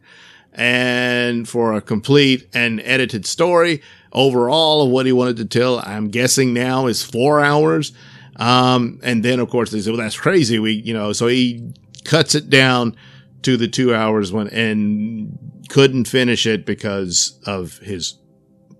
and 0.56 1.48
for 1.48 1.74
a 1.74 1.82
complete 1.82 2.48
and 2.54 2.82
edited 2.82 3.26
story 3.26 3.82
overall 4.12 4.82
of 4.84 4.90
what 4.90 5.06
he 5.06 5.12
wanted 5.12 5.38
to 5.38 5.46
tell. 5.46 5.80
I'm 5.80 6.10
guessing 6.10 6.54
now 6.54 6.88
is 6.88 7.04
four 7.04 7.42
hours. 7.42 7.92
Um, 8.38 9.00
and 9.04 9.24
then 9.24 9.40
of 9.40 9.50
course 9.50 9.72
they 9.72 9.82
said, 9.82 9.92
well, 9.94 10.02
that's 10.02 10.20
crazy. 10.20 10.58
We, 10.60 10.72
you 10.72 10.94
know, 10.94 11.14
so 11.14 11.28
he 11.28 11.74
cuts 12.06 12.36
it 12.36 12.50
down 12.50 12.96
to 13.44 13.58
the 13.58 13.68
two 13.68 13.94
hours 13.94 14.32
when, 14.32 14.48
and 14.48 15.38
couldn't 15.70 16.06
finish 16.06 16.46
it 16.46 16.66
because 16.66 17.40
of 17.46 17.78
his 17.80 18.18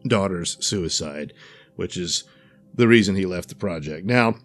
daughter's 0.08 0.58
suicide, 0.66 1.34
which 1.76 1.98
is 1.98 2.24
the 2.74 2.88
reason 2.88 3.16
he 3.16 3.26
left 3.26 3.50
the 3.50 3.56
project. 3.56 4.06
Now, 4.06 4.36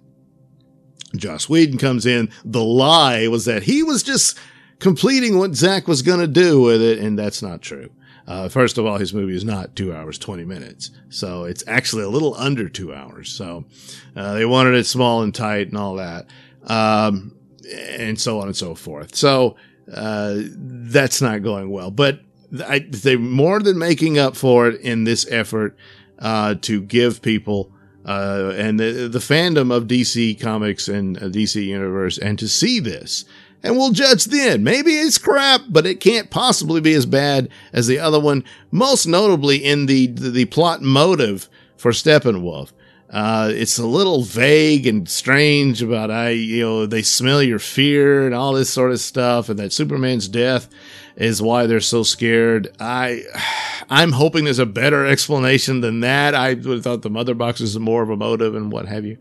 Joss 1.17 1.49
Whedon 1.49 1.79
comes 1.79 2.07
in. 2.07 2.31
The 2.45 2.63
lie 2.63 3.27
was 3.29 3.45
that 3.45 3.65
he 3.65 3.83
was 3.83 4.03
just 4.03 4.39
completing 4.81 5.39
what 5.39 5.55
Zack 5.55 5.87
was 5.87 6.03
going 6.03 6.21
to 6.21 6.27
do 6.27 6.61
with 6.61 6.83
it, 6.83 6.99
and 6.99 7.19
that's 7.19 7.43
not 7.43 7.63
true. 7.63 7.91
Uh, 8.27 8.49
first 8.49 8.79
of 8.79 8.87
all, 8.87 8.99
his 8.99 9.15
movie 9.15 9.35
is 9.35 9.45
not 9.45 9.75
two 9.75 9.95
hours, 9.95 10.19
20 10.19 10.45
minutes. 10.45 10.91
So 11.09 11.45
it's 11.45 11.65
actually 11.67 12.05
a 12.05 12.09
little 12.09 12.35
under 12.35 12.69
two 12.69 12.95
hours. 12.95 13.31
So, 13.33 13.65
uh, 14.15 14.35
they 14.35 14.45
wanted 14.45 14.75
it 14.75 14.85
small 14.85 15.23
and 15.23 15.35
tight 15.35 15.69
and 15.69 15.77
all 15.77 15.97
that. 15.97 16.27
Um, 16.65 17.35
and 17.73 18.21
so 18.21 18.41
on 18.41 18.47
and 18.47 18.57
so 18.57 18.75
forth. 18.75 19.15
So, 19.15 19.57
uh, 19.93 20.37
that's 20.45 21.21
not 21.21 21.43
going 21.43 21.71
well, 21.71 21.91
but 21.91 22.21
I, 22.65 22.87
they're 22.89 23.19
more 23.19 23.61
than 23.61 23.79
making 23.79 24.19
up 24.19 24.37
for 24.37 24.69
it 24.69 24.81
in 24.81 25.05
this 25.05 25.27
effort, 25.31 25.77
uh, 26.21 26.55
to 26.63 26.83
give 26.83 27.23
people, 27.23 27.73
uh, 28.05 28.53
and 28.57 28.79
the, 28.79 29.09
the 29.09 29.19
fandom 29.19 29.75
of 29.75 29.85
DC 29.85 30.41
comics 30.41 30.89
and 30.89 31.17
DC 31.17 31.65
universe 31.65 32.19
and 32.19 32.39
to 32.39 32.49
see 32.49 32.79
this 32.79 33.25
and 33.63 33.77
we'll 33.77 33.93
judge 33.93 34.27
then. 34.27 34.65
Maybe 34.65 34.93
it's 34.93 35.19
crap, 35.19 35.63
but 35.69 35.87
it 35.87 36.01
can't 36.01 36.31
possibly 36.31 36.81
be 36.81 36.95
as 36.95 37.07
bad 37.07 37.49
as 37.73 37.87
the 37.87 37.99
other 37.99 38.21
one, 38.21 38.45
most 38.71 39.07
notably 39.07 39.57
in 39.65 39.87
the, 39.87 40.07
the, 40.09 40.31
the 40.31 40.45
plot 40.47 40.83
motive 40.83 41.49
for 41.77 41.93
Steppenwolf. 41.93 42.73
Uh, 43.11 43.51
it's 43.53 43.77
a 43.77 43.87
little 43.87 44.23
vague 44.23 44.87
and 44.87 45.09
strange 45.09 45.83
about 45.83 46.13
I, 46.13 46.31
you 46.31 46.63
know, 46.63 46.87
they 46.87 47.03
smell 47.03 47.43
your 47.43 47.59
fear 47.59 48.25
and 48.25 48.35
all 48.35 48.53
this 48.53 48.71
sort 48.71 48.93
of 48.93 49.01
stuff, 49.01 49.49
and 49.49 49.59
that 49.59 49.73
Superman's 49.73 50.29
death 50.29 50.69
is 51.17 51.43
why 51.43 51.67
they're 51.67 51.81
so 51.81 52.05
scared. 52.05 52.73
I, 52.79 53.25
I'm 53.91 54.13
hoping 54.13 54.45
there's 54.45 54.61
a 54.61 54.67
better 54.67 55.07
explanation 55.07 55.81
than 55.81 56.01
that. 56.01 56.37
I 56.37 56.55
would 56.55 56.65
have 56.65 56.85
thought 56.85 57.03
the 57.03 57.11
mother 57.11 57.35
box 57.35 57.61
is 57.61 57.77
more 57.79 58.03
of 58.03 58.11
a 58.11 58.17
motive 58.17 58.55
and 58.55 58.71
what 58.71 58.87
have 58.87 59.05
you. 59.05 59.19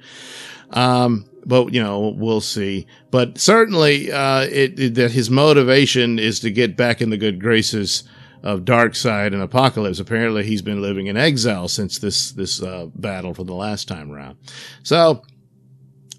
Um, 0.72 1.26
but 1.46 1.74
you 1.74 1.82
know, 1.82 2.10
we'll 2.10 2.42
see. 2.42 2.88
But 3.12 3.38
certainly, 3.38 4.12
uh, 4.12 4.42
it, 4.42 4.80
it, 4.80 4.96
that 4.96 5.12
his 5.12 5.30
motivation 5.30 6.20
is 6.20 6.40
to 6.42 6.52
get 6.52 6.78
back 6.78 7.02
in 7.02 7.10
the 7.10 7.18
good 7.18 7.42
graces 7.42 8.04
of 8.44 8.62
Darkseid 8.62 9.28
and 9.28 9.48
Apokolips. 9.48 10.00
Apparently, 10.00 10.44
he's 10.44 10.62
been 10.62 10.82
living 10.82 11.08
in 11.08 11.18
exile 11.18 11.68
since 11.68 12.00
this 12.00 12.32
this 12.32 12.62
uh, 12.62 12.88
battle 12.96 13.34
for 13.34 13.44
the 13.44 13.54
last 13.54 13.88
time 13.88 14.12
around. 14.12 14.38
So, 14.84 15.24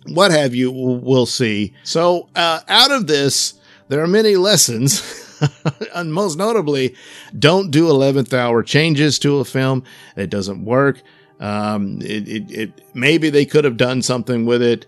what 0.07 0.31
have 0.31 0.55
you? 0.55 0.71
We'll 0.73 1.27
see. 1.27 1.75
So, 1.85 2.29
uh, 2.35 2.61
out 2.69 2.91
of 2.91 3.07
this, 3.07 3.55
there 3.89 4.03
are 4.03 4.09
many 4.09 4.37
lessons. 4.37 5.27
and 5.95 6.13
most 6.13 6.37
notably, 6.37 6.95
don't 7.39 7.71
do 7.71 7.87
11th 7.87 8.35
hour 8.35 8.63
changes 8.63 9.19
to 9.21 9.39
a 9.39 9.45
film. 9.45 9.83
It 10.17 10.29
doesn't 10.29 10.65
work. 10.65 11.03
Um, 11.41 11.99
it, 12.03 12.29
it, 12.29 12.51
it, 12.51 12.83
maybe 12.95 13.31
they 13.31 13.47
could 13.47 13.65
have 13.65 13.79
done 13.79 14.03
something 14.03 14.45
with 14.45 14.63
it 14.63 14.87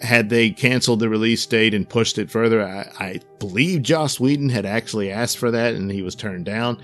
had 0.00 0.30
they 0.30 0.50
canceled 0.50 1.00
the 1.00 1.08
release 1.08 1.44
date 1.44 1.74
and 1.74 1.88
pushed 1.88 2.18
it 2.18 2.30
further, 2.30 2.62
I, 2.62 2.90
I 2.98 3.20
believe 3.38 3.82
Joss 3.82 4.18
Whedon 4.18 4.48
had 4.48 4.64
actually 4.64 5.10
asked 5.10 5.38
for 5.38 5.50
that 5.50 5.74
and 5.74 5.90
he 5.90 6.02
was 6.02 6.14
turned 6.14 6.46
down. 6.46 6.80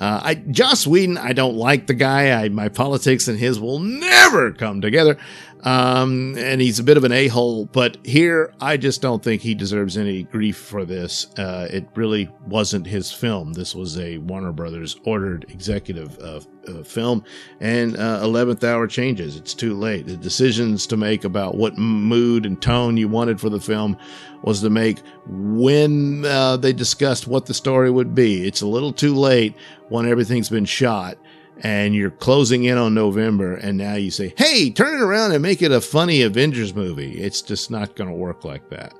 Uh, 0.00 0.20
I, 0.22 0.34
Joss 0.34 0.86
Whedon, 0.86 1.18
I 1.18 1.32
don't 1.32 1.56
like 1.56 1.86
the 1.86 1.94
guy. 1.94 2.30
I, 2.30 2.48
my 2.48 2.68
politics 2.68 3.26
and 3.28 3.38
his 3.38 3.58
will 3.58 3.80
never 3.80 4.52
come 4.52 4.80
together. 4.80 5.18
Um, 5.64 6.36
and 6.38 6.60
he's 6.60 6.78
a 6.78 6.84
bit 6.84 6.96
of 6.96 7.04
an 7.04 7.12
a-hole, 7.12 7.66
but 7.66 7.96
here 8.04 8.54
I 8.60 8.76
just 8.76 9.02
don't 9.02 9.22
think 9.22 9.42
he 9.42 9.54
deserves 9.54 9.96
any 9.96 10.22
grief 10.22 10.56
for 10.56 10.84
this. 10.84 11.26
Uh, 11.36 11.66
it 11.70 11.88
really 11.94 12.30
wasn't 12.46 12.86
his 12.86 13.10
film. 13.10 13.54
This 13.54 13.74
was 13.74 13.98
a 13.98 14.18
Warner 14.18 14.52
Brothers 14.52 14.96
ordered 15.04 15.46
executive 15.48 16.16
uh, 16.20 16.40
uh, 16.68 16.82
film, 16.84 17.24
and 17.60 17.96
uh, 17.96 18.20
11th 18.22 18.62
hour 18.62 18.86
changes. 18.86 19.36
It's 19.36 19.54
too 19.54 19.74
late. 19.74 20.06
The 20.06 20.16
decisions 20.16 20.86
to 20.88 20.96
make 20.96 21.24
about 21.24 21.56
what 21.56 21.76
mood 21.76 22.46
and 22.46 22.60
tone 22.60 22.96
you 22.96 23.08
wanted 23.08 23.40
for 23.40 23.50
the 23.50 23.60
film 23.60 23.96
was 24.42 24.60
to 24.60 24.70
make 24.70 25.00
when 25.26 26.24
uh, 26.24 26.56
they 26.56 26.72
discussed 26.72 27.26
what 27.26 27.46
the 27.46 27.54
story 27.54 27.90
would 27.90 28.14
be. 28.14 28.46
It's 28.46 28.60
a 28.60 28.66
little 28.66 28.92
too 28.92 29.14
late 29.14 29.54
when 29.88 30.06
everything's 30.06 30.48
been 30.48 30.66
shot 30.66 31.18
and 31.60 31.94
you're 31.94 32.10
closing 32.10 32.64
in 32.64 32.78
on 32.78 32.94
November, 32.94 33.54
and 33.54 33.76
now 33.76 33.94
you 33.94 34.10
say, 34.10 34.32
hey, 34.36 34.70
turn 34.70 34.94
it 34.94 35.02
around 35.02 35.32
and 35.32 35.42
make 35.42 35.62
it 35.62 35.72
a 35.72 35.80
funny 35.80 36.22
Avengers 36.22 36.74
movie. 36.74 37.20
It's 37.20 37.42
just 37.42 37.70
not 37.70 37.96
going 37.96 38.08
to 38.08 38.14
work 38.14 38.44
like 38.44 38.68
that. 38.70 38.94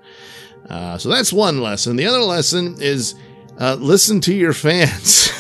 Uh, 0.69 0.99
so 0.99 1.09
that's 1.09 1.33
one 1.33 1.61
lesson. 1.61 1.97
The 1.97 2.07
other 2.07 2.21
lesson 2.21 2.77
is 2.81 3.15
uh, 3.59 3.77
listen 3.79 4.21
to 4.23 4.35
your 4.35 4.53
fans 4.53 5.31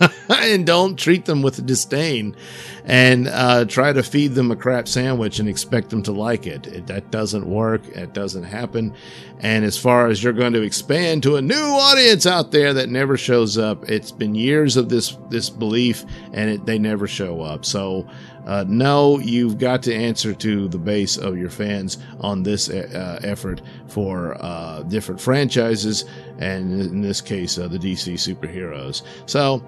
and 0.28 0.66
don't 0.66 0.98
treat 0.98 1.24
them 1.24 1.42
with 1.42 1.64
disdain 1.66 2.36
and 2.84 3.28
uh, 3.28 3.64
try 3.64 3.92
to 3.92 4.02
feed 4.02 4.34
them 4.34 4.50
a 4.50 4.56
crap 4.56 4.88
sandwich 4.88 5.38
and 5.38 5.48
expect 5.48 5.90
them 5.90 6.02
to 6.04 6.12
like 6.12 6.46
it. 6.46 6.66
it. 6.66 6.86
That 6.86 7.10
doesn't 7.10 7.46
work. 7.46 7.86
It 7.88 8.12
doesn't 8.12 8.44
happen. 8.44 8.94
And 9.40 9.64
as 9.64 9.78
far 9.78 10.08
as 10.08 10.22
you're 10.22 10.32
going 10.32 10.52
to 10.52 10.62
expand 10.62 11.22
to 11.22 11.36
a 11.36 11.42
new 11.42 11.56
audience 11.56 12.26
out 12.26 12.50
there 12.50 12.74
that 12.74 12.88
never 12.88 13.16
shows 13.16 13.56
up, 13.58 13.88
it's 13.88 14.12
been 14.12 14.34
years 14.34 14.76
of 14.76 14.88
this 14.88 15.16
this 15.28 15.50
belief, 15.50 16.04
and 16.32 16.50
it, 16.50 16.66
they 16.66 16.78
never 16.78 17.06
show 17.06 17.40
up. 17.40 17.64
So. 17.64 18.06
Uh, 18.46 18.64
no, 18.66 19.18
you've 19.18 19.58
got 19.58 19.82
to 19.82 19.94
answer 19.94 20.32
to 20.32 20.66
the 20.68 20.78
base 20.78 21.18
of 21.18 21.36
your 21.36 21.50
fans 21.50 21.98
on 22.20 22.42
this 22.42 22.70
uh, 22.70 23.20
effort 23.22 23.60
for 23.86 24.34
uh, 24.42 24.82
different 24.84 25.20
franchises, 25.20 26.06
and 26.38 26.80
in 26.80 27.02
this 27.02 27.20
case, 27.20 27.58
uh, 27.58 27.68
the 27.68 27.78
DC 27.78 28.14
superheroes. 28.14 29.02
So, 29.26 29.62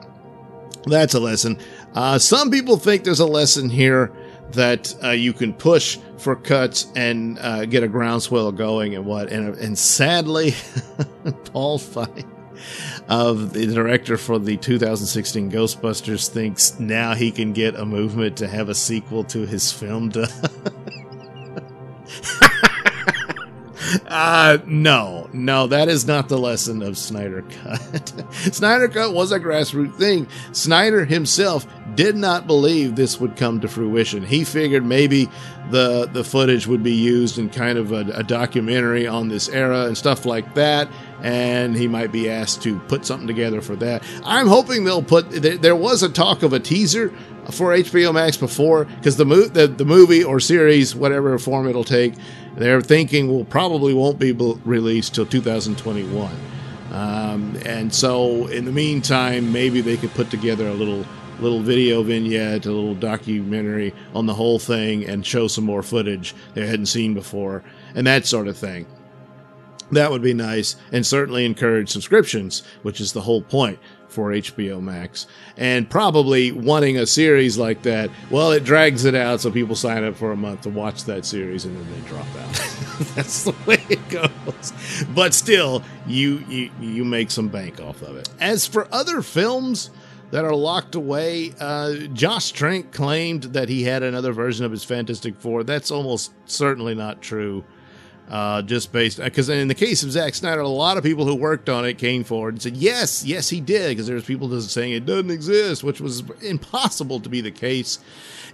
that's 0.86 1.14
a 1.14 1.20
lesson. 1.20 1.58
Uh, 1.94 2.18
some 2.18 2.50
people 2.50 2.76
think 2.76 3.04
there's 3.04 3.20
a 3.20 3.26
lesson 3.26 3.70
here 3.70 4.12
that 4.52 4.94
uh, 5.02 5.10
you 5.10 5.32
can 5.32 5.52
push 5.52 5.98
for 6.18 6.36
cuts 6.36 6.86
and 6.94 7.38
uh, 7.38 7.64
get 7.64 7.82
a 7.82 7.88
groundswell 7.88 8.52
going 8.52 8.94
and 8.94 9.04
what. 9.04 9.30
And, 9.32 9.56
and 9.56 9.78
sadly, 9.78 10.54
Paul 11.52 11.78
Feig 11.78 12.26
of 13.08 13.52
the 13.52 13.66
director 13.66 14.16
for 14.16 14.38
the 14.38 14.56
2016 14.56 15.50
Ghostbusters 15.50 16.28
thinks 16.28 16.78
now 16.78 17.14
he 17.14 17.30
can 17.30 17.52
get 17.52 17.74
a 17.74 17.84
movement 17.84 18.36
to 18.38 18.46
have 18.46 18.68
a 18.68 18.74
sequel 18.74 19.24
to 19.24 19.46
his 19.46 19.72
film 19.72 20.10
done. 20.10 20.28
Uh, 24.06 24.58
no, 24.66 25.28
no, 25.32 25.66
that 25.66 25.88
is 25.88 26.06
not 26.06 26.28
the 26.28 26.38
lesson 26.38 26.82
of 26.82 26.96
Snyder 26.96 27.42
Cut. 27.42 28.24
Snyder 28.52 28.88
Cut 28.88 29.12
was 29.12 29.32
a 29.32 29.40
grassroots 29.40 29.96
thing. 29.96 30.28
Snyder 30.52 31.04
himself 31.04 31.66
did 31.94 32.16
not 32.16 32.46
believe 32.46 32.96
this 32.96 33.20
would 33.20 33.36
come 33.36 33.60
to 33.60 33.68
fruition. 33.68 34.22
He 34.22 34.44
figured 34.44 34.84
maybe 34.84 35.28
the 35.70 36.08
the 36.12 36.24
footage 36.24 36.66
would 36.66 36.82
be 36.82 36.92
used 36.92 37.38
in 37.38 37.50
kind 37.50 37.78
of 37.78 37.92
a, 37.92 38.00
a 38.14 38.22
documentary 38.22 39.06
on 39.06 39.28
this 39.28 39.48
era 39.48 39.86
and 39.86 39.96
stuff 39.96 40.24
like 40.24 40.54
that, 40.54 40.88
and 41.22 41.76
he 41.76 41.88
might 41.88 42.12
be 42.12 42.30
asked 42.30 42.62
to 42.62 42.78
put 42.80 43.04
something 43.04 43.26
together 43.26 43.60
for 43.60 43.76
that. 43.76 44.02
I'm 44.24 44.46
hoping 44.46 44.84
they'll 44.84 45.02
put. 45.02 45.30
There, 45.30 45.76
was 45.76 46.02
a 46.02 46.08
talk 46.08 46.42
of 46.42 46.52
a 46.52 46.60
teaser 46.60 47.12
for 47.50 47.70
HBO 47.70 48.14
Max 48.14 48.36
before 48.36 48.84
because 48.84 49.16
the, 49.16 49.26
mo- 49.26 49.48
the 49.48 49.66
the 49.66 49.84
movie 49.84 50.22
or 50.22 50.40
series, 50.40 50.94
whatever 50.94 51.38
form 51.38 51.68
it'll 51.68 51.84
take 51.84 52.14
they're 52.56 52.80
thinking 52.80 53.28
will 53.28 53.44
probably 53.44 53.94
won't 53.94 54.18
be 54.18 54.32
released 54.32 55.14
till 55.14 55.26
2021. 55.26 56.34
Um, 56.90 57.56
and 57.64 57.92
so, 57.92 58.46
in 58.48 58.66
the 58.66 58.72
meantime, 58.72 59.50
maybe 59.52 59.80
they 59.80 59.96
could 59.96 60.12
put 60.12 60.30
together 60.30 60.68
a 60.68 60.74
little 60.74 61.06
little 61.40 61.60
video 61.60 62.02
vignette, 62.02 62.66
a 62.66 62.70
little 62.72 62.94
documentary 62.94 63.92
on 64.14 64.26
the 64.26 64.34
whole 64.34 64.58
thing, 64.58 65.04
and 65.08 65.26
show 65.26 65.48
some 65.48 65.64
more 65.64 65.82
footage 65.82 66.34
they 66.54 66.66
hadn't 66.66 66.86
seen 66.86 67.14
before, 67.14 67.64
and 67.94 68.06
that 68.06 68.26
sort 68.26 68.46
of 68.46 68.56
thing. 68.56 68.86
That 69.90 70.10
would 70.10 70.22
be 70.22 70.34
nice, 70.34 70.76
and 70.92 71.04
certainly 71.04 71.44
encourage 71.44 71.90
subscriptions, 71.90 72.62
which 72.82 73.00
is 73.00 73.12
the 73.12 73.22
whole 73.22 73.42
point 73.42 73.78
for 74.12 74.30
HBO 74.30 74.80
Max. 74.80 75.26
And 75.56 75.88
probably 75.88 76.52
wanting 76.52 76.98
a 76.98 77.06
series 77.06 77.58
like 77.58 77.82
that, 77.82 78.10
well, 78.30 78.52
it 78.52 78.64
drags 78.64 79.04
it 79.04 79.14
out 79.14 79.40
so 79.40 79.50
people 79.50 79.74
sign 79.74 80.04
up 80.04 80.16
for 80.16 80.32
a 80.32 80.36
month 80.36 80.62
to 80.62 80.70
watch 80.70 81.04
that 81.04 81.24
series 81.24 81.64
and 81.64 81.76
then 81.76 81.86
they 81.92 82.08
drop 82.08 82.26
out. 82.36 82.54
That's 83.14 83.44
the 83.44 83.54
way 83.66 83.82
it 83.88 84.08
goes. 84.08 84.72
But 85.14 85.34
still, 85.34 85.82
you, 86.06 86.44
you 86.48 86.70
you 86.80 87.04
make 87.04 87.30
some 87.30 87.48
bank 87.48 87.80
off 87.80 88.02
of 88.02 88.16
it. 88.16 88.28
As 88.40 88.66
for 88.66 88.86
other 88.92 89.22
films, 89.22 89.90
that 90.32 90.46
are 90.46 90.54
locked 90.54 90.94
away. 90.94 91.52
Uh, 91.60 91.94
Josh 92.14 92.52
Trank 92.52 92.90
claimed 92.90 93.42
that 93.44 93.68
he 93.68 93.84
had 93.84 94.02
another 94.02 94.32
version 94.32 94.64
of 94.64 94.72
his 94.72 94.82
Fantastic 94.82 95.36
Four. 95.36 95.62
That's 95.62 95.90
almost 95.90 96.32
certainly 96.46 96.94
not 96.94 97.20
true 97.20 97.64
uh, 98.32 98.62
just 98.62 98.92
based 98.92 99.18
because 99.18 99.50
in 99.50 99.68
the 99.68 99.74
case 99.74 100.02
of 100.02 100.10
Zack 100.10 100.34
Snyder, 100.34 100.62
a 100.62 100.68
lot 100.68 100.96
of 100.96 101.04
people 101.04 101.26
who 101.26 101.34
worked 101.34 101.68
on 101.68 101.84
it 101.84 101.98
came 101.98 102.24
forward 102.24 102.54
and 102.54 102.62
said, 102.62 102.78
"Yes, 102.78 103.22
yes, 103.26 103.50
he 103.50 103.60
did," 103.60 103.90
because 103.90 104.06
there's 104.06 104.24
people 104.24 104.48
just 104.48 104.70
saying 104.70 104.92
it 104.92 105.04
doesn't 105.04 105.30
exist, 105.30 105.84
which 105.84 106.00
was 106.00 106.22
impossible 106.40 107.20
to 107.20 107.28
be 107.28 107.42
the 107.42 107.50
case. 107.50 107.98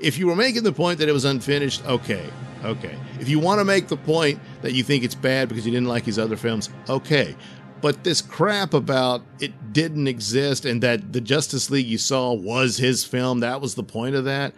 If 0.00 0.18
you 0.18 0.26
were 0.26 0.34
making 0.34 0.64
the 0.64 0.72
point 0.72 0.98
that 0.98 1.08
it 1.08 1.12
was 1.12 1.24
unfinished, 1.24 1.86
okay, 1.86 2.28
okay. 2.64 2.98
If 3.20 3.28
you 3.28 3.38
want 3.38 3.60
to 3.60 3.64
make 3.64 3.86
the 3.86 3.96
point 3.96 4.40
that 4.62 4.72
you 4.72 4.82
think 4.82 5.04
it's 5.04 5.14
bad 5.14 5.48
because 5.48 5.64
you 5.64 5.70
didn't 5.70 5.88
like 5.88 6.04
his 6.04 6.18
other 6.18 6.36
films, 6.36 6.70
okay. 6.88 7.36
But 7.80 8.02
this 8.02 8.20
crap 8.20 8.74
about 8.74 9.22
it 9.38 9.72
didn't 9.72 10.08
exist 10.08 10.64
and 10.64 10.82
that 10.82 11.12
the 11.12 11.20
Justice 11.20 11.70
League 11.70 11.86
you 11.86 11.98
saw 11.98 12.32
was 12.32 12.78
his 12.78 13.04
film, 13.04 13.40
that 13.40 13.60
was 13.60 13.76
the 13.76 13.84
point 13.84 14.16
of 14.16 14.24
that. 14.24 14.54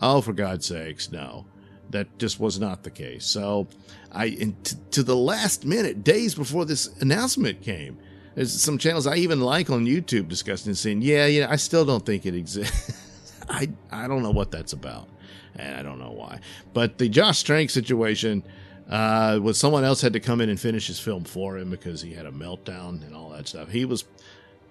Oh, 0.00 0.22
for 0.22 0.32
God's 0.32 0.64
sakes, 0.64 1.12
no 1.12 1.44
that 1.92 2.18
just 2.18 2.40
was 2.40 2.58
not 2.58 2.82
the 2.82 2.90
case. 2.90 3.24
So 3.24 3.68
I, 4.12 4.54
to 4.90 5.02
the 5.02 5.16
last 5.16 5.64
minute, 5.64 6.04
days 6.04 6.34
before 6.34 6.64
this 6.64 6.88
announcement 7.00 7.62
came, 7.62 7.98
there's 8.34 8.60
some 8.60 8.78
channels 8.78 9.06
I 9.06 9.16
even 9.16 9.40
like 9.40 9.70
on 9.70 9.86
YouTube 9.86 10.28
discussing 10.28 10.74
saying, 10.74 11.02
yeah, 11.02 11.26
yeah, 11.26 11.46
I 11.50 11.56
still 11.56 11.84
don't 11.84 12.04
think 12.04 12.26
it 12.26 12.34
exists. 12.34 12.98
I, 13.48 13.68
I 13.90 14.08
don't 14.08 14.22
know 14.22 14.30
what 14.30 14.50
that's 14.50 14.72
about. 14.72 15.08
And 15.56 15.76
I 15.76 15.82
don't 15.82 15.98
know 15.98 16.12
why. 16.12 16.40
But 16.72 16.96
the 16.98 17.08
Josh 17.08 17.42
Trank 17.42 17.68
situation 17.68 18.42
uh, 18.88 19.38
was 19.42 19.58
someone 19.58 19.84
else 19.84 20.00
had 20.00 20.14
to 20.14 20.20
come 20.20 20.40
in 20.40 20.48
and 20.48 20.58
finish 20.58 20.86
his 20.86 20.98
film 20.98 21.24
for 21.24 21.58
him 21.58 21.70
because 21.70 22.00
he 22.00 22.14
had 22.14 22.24
a 22.24 22.30
meltdown 22.30 23.04
and 23.06 23.14
all 23.14 23.30
that 23.30 23.48
stuff. 23.48 23.68
He 23.68 23.84
was 23.84 24.04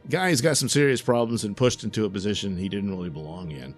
guy's 0.10 0.42
got 0.42 0.58
some 0.58 0.70
serious 0.70 1.02
problems 1.02 1.44
and 1.44 1.56
pushed 1.56 1.84
into 1.84 2.06
a 2.06 2.10
position 2.10 2.58
he 2.58 2.70
didn't 2.70 2.90
really 2.90 3.10
belong 3.10 3.52
in. 3.52 3.76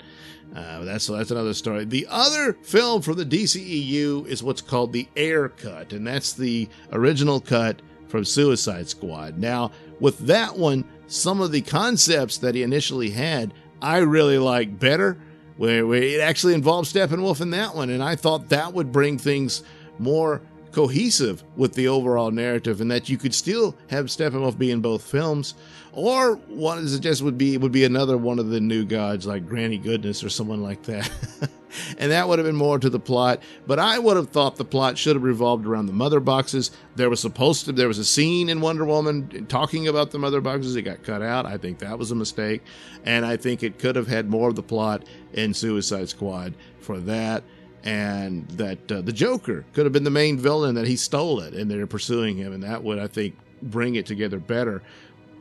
Uh, 0.56 0.84
that's 0.84 1.08
that's 1.08 1.32
another 1.32 1.54
story. 1.54 1.84
The 1.84 2.08
other 2.10 2.54
film 2.54 3.02
from 3.02 3.18
the 3.18 3.26
DCEU 3.26 4.28
is 4.28 4.44
what's 4.44 4.62
called 4.62 4.94
the 4.94 5.08
Ayer 5.18 5.50
Cut, 5.50 5.94
and 5.94 6.06
that's 6.06 6.34
the 6.34 6.70
original 6.92 7.40
cut 7.40 7.82
from 8.08 8.24
Suicide 8.24 8.88
Squad. 8.88 9.40
Now, 9.40 9.72
with 10.00 10.20
that 10.20 10.56
one, 10.56 10.86
some 11.08 11.42
of 11.42 11.52
the 11.52 11.62
concepts 11.62 12.38
that 12.38 12.54
he 12.54 12.62
initially 12.62 13.10
had, 13.10 13.54
I 13.82 14.00
really 14.00 14.38
like 14.38 14.80
better. 14.80 15.18
Where, 15.56 15.86
where 15.86 16.02
it 16.02 16.20
actually 16.20 16.56
involved 16.56 16.92
Steppenwolf 16.92 17.40
in 17.40 17.52
that 17.52 17.76
one, 17.76 17.92
and 17.92 18.04
I 18.04 18.16
thought 18.16 18.50
that 18.50 18.74
would 18.74 18.92
bring 18.92 19.20
things 19.20 19.64
more 20.00 20.42
cohesive 20.72 21.44
with 21.56 21.74
the 21.74 21.88
overall 21.88 22.32
narrative, 22.32 22.82
and 22.82 22.90
that 22.90 23.08
you 23.08 23.18
could 23.18 23.36
still 23.36 23.76
have 23.88 24.06
Steppenwolf 24.08 24.58
be 24.58 24.72
in 24.72 24.82
both 24.82 25.04
films, 25.04 25.54
or 25.94 26.36
one 26.48 26.80
I 26.80 26.86
suggest 26.88 27.22
would 27.22 27.38
be 27.38 27.58
would 27.58 27.72
be 27.72 27.84
another 27.84 28.18
one 28.18 28.40
of 28.40 28.50
the 28.50 28.60
new 28.60 28.84
gods 28.84 29.26
like 29.26 29.48
Granny 29.48 29.78
Goodness 29.78 30.24
or 30.24 30.30
someone 30.30 30.62
like 30.62 30.84
that. 30.84 31.10
and 31.98 32.12
that 32.12 32.28
would 32.28 32.40
have 32.40 32.46
been 32.46 32.56
more 32.56 32.80
to 32.80 32.90
the 32.90 33.00
plot. 33.00 33.42
But 33.68 33.80
I 33.80 34.00
would 34.00 34.18
have 34.18 34.30
thought 34.30 34.56
the 34.56 34.66
plot 34.66 34.98
should 34.98 35.16
have 35.16 35.24
revolved 35.24 35.66
around 35.66 35.86
the 35.86 35.94
mother 35.94 36.20
boxes. 36.20 36.72
There 36.96 37.10
was 37.10 37.20
supposed 37.20 37.66
to 37.66 37.72
there 37.72 37.88
was 37.88 38.00
a 38.00 38.06
scene 38.06 38.50
in 38.50 38.60
Wonder 38.60 38.86
Woman 38.86 39.46
talking 39.48 39.88
about 39.88 40.12
the 40.12 40.20
mother 40.20 40.42
boxes. 40.42 40.76
It 40.76 40.82
got 40.82 41.04
cut 41.04 41.22
out. 41.22 41.46
I 41.46 41.58
think 41.58 41.80
that 41.80 42.00
was 42.00 42.12
a 42.12 42.16
mistake, 42.16 42.64
and 43.06 43.26
I 43.26 43.38
think 43.38 43.62
it 43.62 43.78
could 43.78 43.96
have 43.96 44.08
had 44.08 44.30
more 44.30 44.50
of 44.50 44.56
the 44.56 44.64
plot 44.64 45.04
in 45.34 45.54
Suicide 45.54 46.10
Squad 46.10 46.56
for 46.80 47.00
that 47.02 47.44
and 47.84 48.48
that 48.52 48.92
uh, 48.92 49.02
the 49.02 49.12
Joker 49.12 49.66
could 49.74 49.86
have 49.86 49.92
been 49.92 50.06
the 50.06 50.10
main 50.10 50.38
villain 50.38 50.76
that 50.76 50.88
he 50.88 50.96
stole 50.96 51.42
it, 51.42 51.54
and 51.54 51.70
they're 51.70 51.86
pursuing 51.86 52.38
him, 52.38 52.54
and 52.54 52.64
that 52.64 52.82
would 52.84 52.98
I 52.98 53.08
think 53.08 53.36
bring 53.62 53.96
it 53.96 54.06
together 54.06 54.40
better 54.40 54.82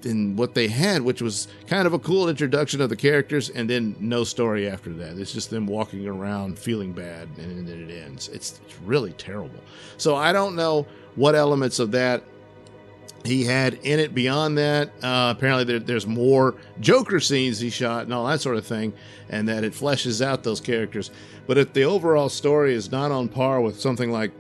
in 0.07 0.37
what 0.37 0.55
they 0.55 0.69
had, 0.69 1.03
which 1.03 1.23
was 1.23 1.49
kind 1.67 1.87
of 1.87 1.93
a 1.93 1.99
cool 1.99 2.29
introduction 2.29 2.81
of 2.81 2.89
the 2.89 2.97
characters, 2.97 3.51
and 3.51 3.69
then 3.69 3.97
no 4.01 4.25
story 4.25 4.69
after 4.69 4.93
that. 4.95 5.19
It's 5.19 5.33
just 5.33 5.51
them 5.51 5.67
walking 5.67 6.07
around 6.07 6.59
feeling 6.59 6.93
bad, 6.93 7.29
and 7.39 7.67
then 7.67 7.91
it 7.91 7.93
ends. 7.93 8.29
It's, 8.29 8.61
it's 8.65 8.81
really 8.81 9.13
terrible. 9.13 9.61
So 9.97 10.17
I 10.17 10.33
don't 10.33 10.57
know 10.57 10.87
what 11.15 11.35
elements 11.35 11.79
of 11.79 11.93
that 11.93 12.23
he 13.25 13.45
had 13.45 13.75
in 13.83 14.01
it 14.01 14.15
beyond 14.15 14.59
that. 14.59 14.89
Uh, 15.03 15.33
apparently, 15.37 15.65
there, 15.65 15.79
there's 15.79 16.07
more 16.07 16.57
Joker 16.81 17.21
scenes 17.21 17.61
he 17.61 17.71
shot 17.71 18.05
and 18.05 18.13
all 18.13 18.27
that 18.27 18.41
sort 18.41 18.57
of 18.57 18.67
thing, 18.67 18.93
and 19.29 19.49
that 19.49 19.65
it 19.65 19.73
fleshes 19.73 20.25
out 20.25 20.43
those 20.43 20.61
characters. 20.61 21.11
But 21.47 21.59
if 21.59 21.73
the 21.73 21.85
overall 21.85 22.29
story 22.29 22.75
is 22.75 22.91
not 22.91 23.11
on 23.11 23.29
par 23.29 23.61
with 23.61 23.81
something 23.81 24.11
like 24.11 24.33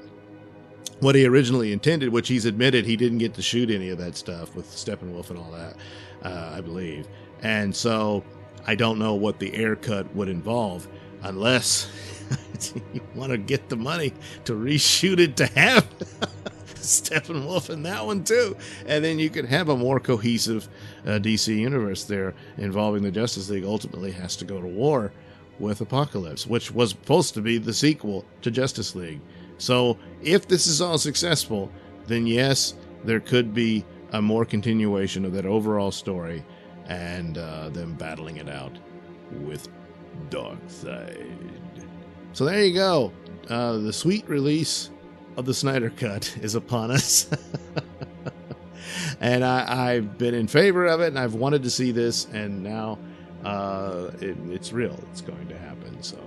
what 1.02 1.16
he 1.16 1.26
originally 1.26 1.72
intended, 1.72 2.10
which 2.10 2.28
he's 2.28 2.44
admitted 2.44 2.86
he 2.86 2.96
didn't 2.96 3.18
get 3.18 3.34
to 3.34 3.42
shoot 3.42 3.70
any 3.70 3.88
of 3.88 3.98
that 3.98 4.16
stuff 4.16 4.54
with 4.54 4.66
Steppenwolf 4.68 5.30
and 5.30 5.38
all 5.38 5.50
that, 5.50 5.74
uh, 6.22 6.54
I 6.56 6.60
believe. 6.60 7.08
And 7.42 7.74
so 7.74 8.22
I 8.68 8.76
don't 8.76 9.00
know 9.00 9.14
what 9.14 9.40
the 9.40 9.52
Ayer 9.52 9.74
cut 9.74 10.14
would 10.14 10.28
involve 10.28 10.86
unless 11.24 11.90
you 12.94 13.00
want 13.16 13.32
to 13.32 13.36
get 13.36 13.68
the 13.68 13.74
money 13.74 14.14
to 14.44 14.52
reshoot 14.52 15.18
it 15.18 15.36
to 15.38 15.46
have 15.46 15.88
Steppenwolf 16.76 17.68
in 17.68 17.82
that 17.82 18.06
one 18.06 18.22
too. 18.22 18.56
And 18.86 19.04
then 19.04 19.18
you 19.18 19.28
could 19.28 19.46
have 19.46 19.70
a 19.70 19.76
more 19.76 19.98
cohesive 19.98 20.68
uh, 21.04 21.18
DC 21.18 21.48
universe 21.48 22.04
there 22.04 22.32
involving 22.58 23.02
the 23.02 23.10
Justice 23.10 23.50
League 23.50 23.64
ultimately 23.64 24.12
has 24.12 24.36
to 24.36 24.44
go 24.44 24.60
to 24.60 24.68
war 24.68 25.10
with 25.58 25.80
Apokolips, 25.80 26.46
which 26.46 26.70
was 26.70 26.90
supposed 26.90 27.34
to 27.34 27.40
be 27.40 27.58
the 27.58 27.74
sequel 27.74 28.24
to 28.42 28.52
Justice 28.52 28.94
League. 28.94 29.20
So 29.62 29.96
if 30.24 30.48
this 30.48 30.66
is 30.66 30.80
all 30.80 30.98
successful, 30.98 31.70
then 32.08 32.26
yes, 32.26 32.74
there 33.04 33.20
could 33.20 33.54
be 33.54 33.84
a 34.10 34.20
more 34.20 34.44
continuation 34.44 35.24
of 35.24 35.32
that 35.34 35.46
overall 35.46 35.92
story 35.92 36.44
and 36.86 37.38
uh, 37.38 37.68
them 37.68 37.94
battling 37.94 38.38
it 38.38 38.48
out 38.48 38.76
with 39.30 39.68
Darkseid. 40.30 41.86
So 42.32 42.44
there 42.44 42.64
you 42.64 42.74
go. 42.74 43.12
Uh, 43.48 43.76
the 43.78 43.92
sweet 43.92 44.28
release 44.28 44.90
of 45.36 45.46
the 45.46 45.54
Snyder 45.54 45.90
Cut 45.90 46.36
is 46.42 46.56
upon 46.56 46.90
us. 46.90 47.30
and 49.20 49.44
I, 49.44 49.92
have 49.92 50.18
been 50.18 50.34
in 50.34 50.48
favor 50.48 50.86
of 50.86 51.00
it, 51.00 51.06
and 51.06 51.18
I've 51.18 51.34
wanted 51.34 51.62
to 51.62 51.70
see 51.70 51.92
this, 51.92 52.26
and 52.32 52.64
now 52.64 52.98
uh, 53.44 54.10
it, 54.20 54.36
it's 54.50 54.72
real. 54.72 54.98
It's 55.12 55.20
going 55.20 55.46
to 55.46 55.56
happen. 55.56 56.02
So 56.02 56.18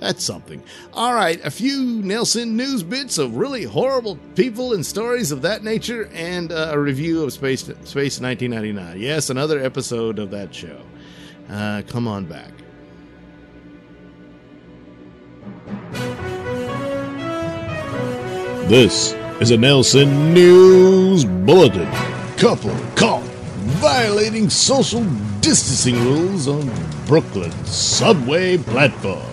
that's 0.00 0.24
something. 0.24 0.62
All 0.94 1.14
right, 1.14 1.38
a 1.44 1.50
few 1.50 2.02
Nailsin 2.02 2.52
news 2.52 2.82
bits 2.82 3.18
of 3.18 3.36
really 3.36 3.64
horrible 3.64 4.18
people 4.34 4.72
and 4.72 4.84
stories 4.84 5.30
of 5.30 5.42
that 5.42 5.62
nature, 5.62 6.08
and 6.14 6.50
uh, 6.50 6.70
a 6.72 6.78
review 6.78 7.22
of 7.22 7.32
Space 7.32 7.60
Space 7.60 8.20
1999. 8.20 8.98
Yes, 8.98 9.28
another 9.30 9.60
episode 9.60 10.18
of 10.18 10.30
that 10.30 10.54
show. 10.54 10.80
Uh, 11.50 11.82
come 11.86 12.08
on 12.08 12.24
back. 12.24 12.52
This 18.68 19.12
is 19.40 19.50
a 19.50 19.56
Nailsin 19.56 20.32
News 20.32 21.24
Bulletin. 21.24 21.90
Couple 22.36 22.74
caught 22.94 23.24
violating 23.80 24.48
social 24.48 25.04
distancing 25.40 25.96
rules 26.04 26.48
on 26.48 26.70
Brooklyn 27.06 27.50
subway 27.66 28.56
platform. 28.56 29.29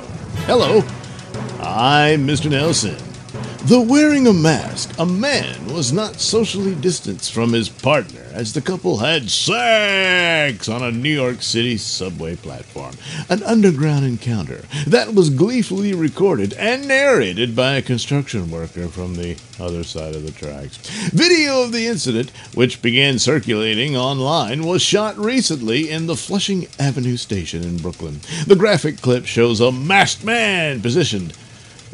Hello, 0.48 0.80
I'm 1.60 2.26
Mr. 2.26 2.50
Nailsin. 2.50 3.07
Though 3.66 3.82
wearing 3.82 4.28
a 4.28 4.34
mask, 4.34 4.98
a 4.98 5.06
man 5.06 5.74
was 5.74 5.92
not 5.92 6.22
socially 6.22 6.76
distanced 6.76 7.34
from 7.34 7.52
his 7.52 7.68
partner 7.68 8.26
as 8.32 8.54
the 8.54 8.62
couple 8.62 8.98
had 8.98 9.30
sex 9.30 10.70
on 10.70 10.84
a 10.84 10.92
New 10.92 11.10
York 11.10 11.42
City 11.42 11.76
subway 11.76 12.36
platform. 12.38 12.94
An 13.30 13.44
underground 13.44 14.06
encounter 14.06 14.64
that 14.86 15.14
was 15.14 15.30
gleefully 15.30 15.94
recorded 15.94 16.54
and 16.54 16.88
narrated 16.88 17.56
by 17.56 17.74
a 17.74 17.82
construction 17.82 18.50
worker 18.52 18.88
from 18.88 19.16
the 19.16 19.36
other 19.60 19.84
side 19.84 20.16
of 20.16 20.24
the 20.24 20.32
tracks. 20.32 20.78
Video 21.10 21.64
of 21.64 21.72
the 21.72 21.88
incident, 21.88 22.30
which 22.54 22.82
began 22.82 23.20
circulating 23.20 23.98
online, 23.98 24.66
was 24.66 24.82
shot 24.82 25.18
recently 25.18 25.90
in 25.90 26.06
the 26.06 26.16
Flushing 26.16 26.68
Avenue 26.80 27.18
station 27.18 27.64
in 27.64 27.78
Brooklyn. 27.78 28.22
The 28.46 28.56
graphic 28.56 29.02
clip 29.02 29.26
shows 29.26 29.60
a 29.60 29.72
masked 29.72 30.24
man 30.24 30.82
positioned 30.82 31.34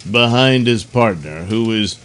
behind 0.09 0.67
his 0.67 0.83
partner, 0.83 1.43
who 1.43 1.71
is 1.71 1.95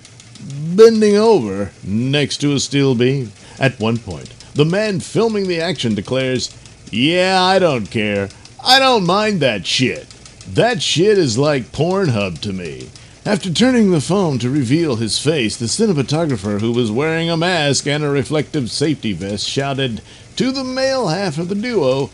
bending 0.75 1.17
over 1.17 1.73
next 1.85 2.39
to 2.39 2.55
a 2.55 2.61
steel 2.61 2.95
beam. 2.95 3.33
At 3.59 3.81
one 3.81 3.99
point, 3.99 4.33
the 4.55 4.65
man 4.65 5.01
filming 5.01 5.49
the 5.49 5.61
action 5.61 5.95
declares, 5.95 6.55
Yeah, 6.91 7.43
I 7.43 7.59
don't 7.59 7.91
care. 7.91 8.29
I 8.65 8.79
don't 8.79 9.07
mind 9.07 9.41
that 9.41 9.67
shit. 9.67 10.09
That 10.49 10.83
shit 10.83 11.19
is 11.19 11.39
like 11.39 11.73
Pornhub 11.73 12.41
to 12.41 12.53
me. 12.53 12.89
After 13.27 13.53
turning 13.53 13.91
the 13.91 14.01
phone 14.01 14.39
to 14.39 14.49
reveal 14.49 14.97
his 14.97 15.19
face, 15.19 15.57
the 15.57 15.67
cinematographer, 15.67 16.61
who 16.61 16.73
was 16.73 16.91
wearing 16.91 17.29
a 17.29 17.37
mask 17.37 17.87
and 17.87 18.03
a 18.03 18.09
reflective 18.09 18.71
safety 18.71 19.13
vest, 19.13 19.47
shouted 19.47 20.01
to 20.37 20.51
the 20.51 20.65
male 20.65 21.09
half 21.09 21.37
of 21.37 21.49
the 21.49 21.55
duo, 21.55 22.09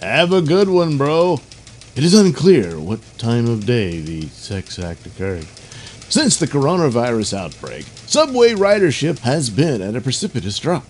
Have 0.00 0.32
a 0.32 0.40
good 0.40 0.68
one, 0.68 0.96
bro. 0.96 1.40
It 2.00 2.04
is 2.04 2.14
unclear 2.14 2.80
what 2.80 3.02
time 3.18 3.46
of 3.46 3.66
day 3.66 4.00
the 4.00 4.22
sex 4.28 4.78
act 4.78 5.04
occurred. 5.06 5.44
Since 6.08 6.38
the 6.38 6.46
coronavirus 6.46 7.36
outbreak, 7.36 7.84
subway 8.06 8.52
ridership 8.52 9.18
has 9.18 9.50
been 9.50 9.82
at 9.82 9.94
a 9.94 10.00
precipitous 10.00 10.58
drop. 10.58 10.86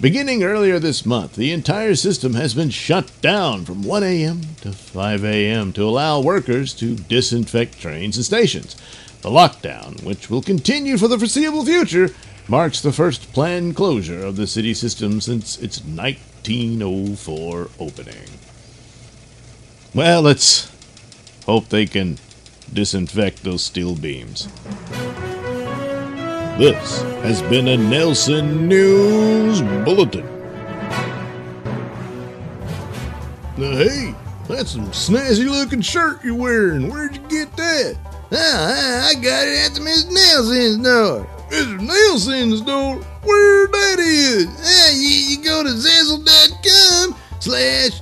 Beginning 0.00 0.42
earlier 0.42 0.78
this 0.78 1.04
month, 1.04 1.36
the 1.36 1.52
entire 1.52 1.94
system 1.94 2.32
has 2.32 2.54
been 2.54 2.70
shut 2.70 3.12
down 3.20 3.66
from 3.66 3.82
1 3.82 4.04
a.m. 4.04 4.40
to 4.62 4.72
5 4.72 5.22
a.m. 5.26 5.70
to 5.74 5.84
allow 5.84 6.22
workers 6.22 6.72
to 6.76 6.96
disinfect 6.96 7.78
trains 7.78 8.16
and 8.16 8.24
stations. 8.24 8.74
The 9.20 9.28
lockdown, 9.28 10.02
which 10.02 10.30
will 10.30 10.40
continue 10.40 10.96
for 10.96 11.08
the 11.08 11.18
foreseeable 11.18 11.66
future, 11.66 12.08
marks 12.48 12.80
the 12.80 12.90
first 12.90 13.34
planned 13.34 13.76
closure 13.76 14.24
of 14.24 14.36
the 14.36 14.46
city 14.46 14.72
system 14.72 15.20
since 15.20 15.58
its 15.58 15.84
1904 15.84 17.68
opening. 17.78 18.43
Well, 19.94 20.22
let's 20.22 20.72
hope 21.46 21.68
they 21.68 21.86
can 21.86 22.18
disinfect 22.72 23.44
those 23.44 23.64
steel 23.64 23.94
beams. 23.94 24.48
This 26.58 27.02
has 27.22 27.42
been 27.42 27.68
a 27.68 27.76
Nailsin 27.76 28.62
News 28.62 29.62
Bulletin. 29.84 30.26
Hey, 33.56 34.12
that's 34.48 34.72
some 34.72 34.86
snazzy 34.86 35.48
looking 35.48 35.80
shirt 35.80 36.24
you're 36.24 36.34
wearing. 36.34 36.90
Where'd 36.90 37.14
you 37.14 37.22
get 37.28 37.56
that? 37.56 37.96
Ah, 38.32 39.08
I 39.10 39.14
got 39.14 39.46
it 39.46 39.64
at 39.64 39.74
the 39.74 39.80
Miss 39.80 40.06
Nailsin's 40.06 40.82
door. 40.82 41.28
Mr. 41.50 41.78
Nailsin's 41.78 42.60
door? 42.62 42.96
Where 43.22 43.68
that 43.68 44.00
is? 44.00 44.46
Ah, 44.46 44.90
you, 44.92 45.36
you 45.38 45.44
go 45.44 45.62
to 45.62 45.68
Zazzle.com 45.68 47.14
slash 47.38 48.00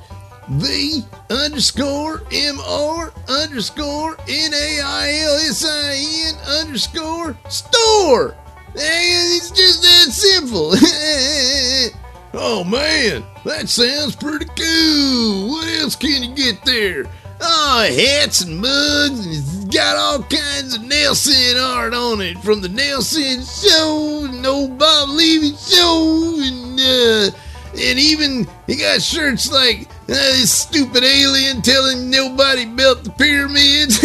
the 0.48 1.04
underscore 1.32 2.18
MR 2.30 3.12
underscore 3.28 4.16
N 4.28 4.52
A 4.54 4.80
I 4.84 5.20
L 5.24 5.36
S 5.36 5.64
I 5.66 5.94
N 6.28 6.34
underscore 6.60 7.36
store. 7.48 8.36
It's 8.74 9.50
just 9.50 9.82
that 9.82 10.12
simple. 10.12 10.72
oh 12.34 12.64
man, 12.64 13.24
that 13.44 13.68
sounds 13.68 14.16
pretty 14.16 14.46
cool. 14.46 15.48
What 15.48 15.68
else 15.80 15.96
can 15.96 16.22
you 16.22 16.34
get 16.34 16.64
there? 16.64 17.04
Oh, 17.40 17.88
hats 17.88 18.42
and 18.42 18.60
mugs, 18.60 19.26
and 19.26 19.34
it's 19.34 19.64
got 19.74 19.96
all 19.96 20.22
kinds 20.22 20.76
of 20.76 20.82
Nailsin 20.82 21.60
art 21.60 21.92
on 21.92 22.20
it 22.20 22.38
from 22.38 22.60
the 22.60 22.68
Nailsin 22.68 23.42
show, 23.42 24.26
and 24.26 24.46
old 24.46 24.78
Bob 24.78 25.08
Levy 25.08 25.56
show, 25.56 26.36
and 26.38 26.78
uh, 26.78 27.36
and 27.72 27.98
even 27.98 28.46
he 28.66 28.76
got 28.76 29.02
shirts 29.02 29.50
like 29.50 29.88
this 30.06 30.52
stupid 30.52 31.04
alien 31.04 31.62
telling 31.62 32.10
nobody 32.10 32.64
built 32.64 33.04
the 33.04 33.10
pyramids. 33.10 33.98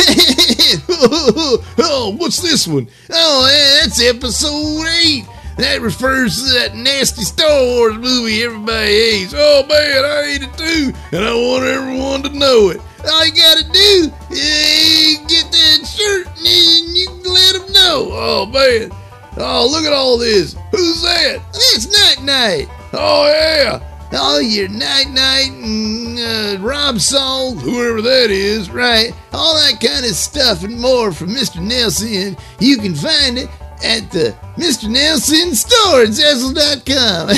oh, 1.79 2.15
what's 2.17 2.41
this 2.41 2.67
one? 2.67 2.87
Oh, 3.11 3.47
that's 3.47 4.01
episode 4.03 4.87
8. 4.87 5.25
That 5.57 5.81
refers 5.81 6.43
to 6.43 6.53
that 6.53 6.75
nasty 6.75 7.23
Star 7.23 7.63
Wars 7.63 7.97
movie 7.97 8.43
everybody 8.43 8.91
hates. 8.91 9.33
Oh 9.35 9.65
man, 9.67 10.05
I 10.05 10.23
hate 10.25 10.43
it 10.43 10.55
too, 10.55 10.93
and 11.11 11.25
I 11.25 11.33
want 11.33 11.63
everyone 11.63 12.21
to 12.23 12.29
know 12.29 12.69
it. 12.69 12.79
All 13.03 13.25
you 13.25 13.33
gotta 13.33 13.63
do 13.63 14.11
is 14.29 15.17
get 15.25 15.51
that 15.51 15.87
shirt 15.87 16.27
and 16.27 16.95
you 16.95 17.07
can 17.07 17.33
let 17.33 17.53
them 17.53 17.73
know. 17.73 18.09
Oh 18.11 18.45
man. 18.45 18.91
Oh, 19.39 19.67
look 19.69 19.85
at 19.85 19.93
all 19.93 20.17
this. 20.17 20.55
Who's 20.71 21.01
that? 21.03 21.39
It's 21.53 21.85
Night 21.85 22.25
Knight. 22.25 22.67
Oh, 22.93 23.27
yeah. 23.27 23.86
Oh, 24.13 24.39
your 24.39 24.69
Night 24.69 25.09
Knight 25.09 25.51
and 25.51 26.17
uh, 26.17 26.57
Rob 26.65 26.99
Salt, 26.99 27.59
whoever 27.59 28.01
that 28.01 28.31
is, 28.31 28.69
right? 28.69 29.11
All 29.33 29.53
that 29.55 29.79
kind 29.81 30.05
of 30.05 30.11
stuff 30.11 30.63
and 30.63 30.79
more 30.79 31.11
from 31.11 31.29
Mr. 31.29 31.61
Nailsin. 31.61 32.39
You 32.59 32.77
can 32.77 32.95
find 32.95 33.37
it 33.37 33.49
at 33.83 34.09
the 34.11 34.35
Mr. 34.55 34.87
Nailsin 34.87 35.53
store 35.53 36.03
at 36.03 36.09
Zazzle.com. 36.09 37.29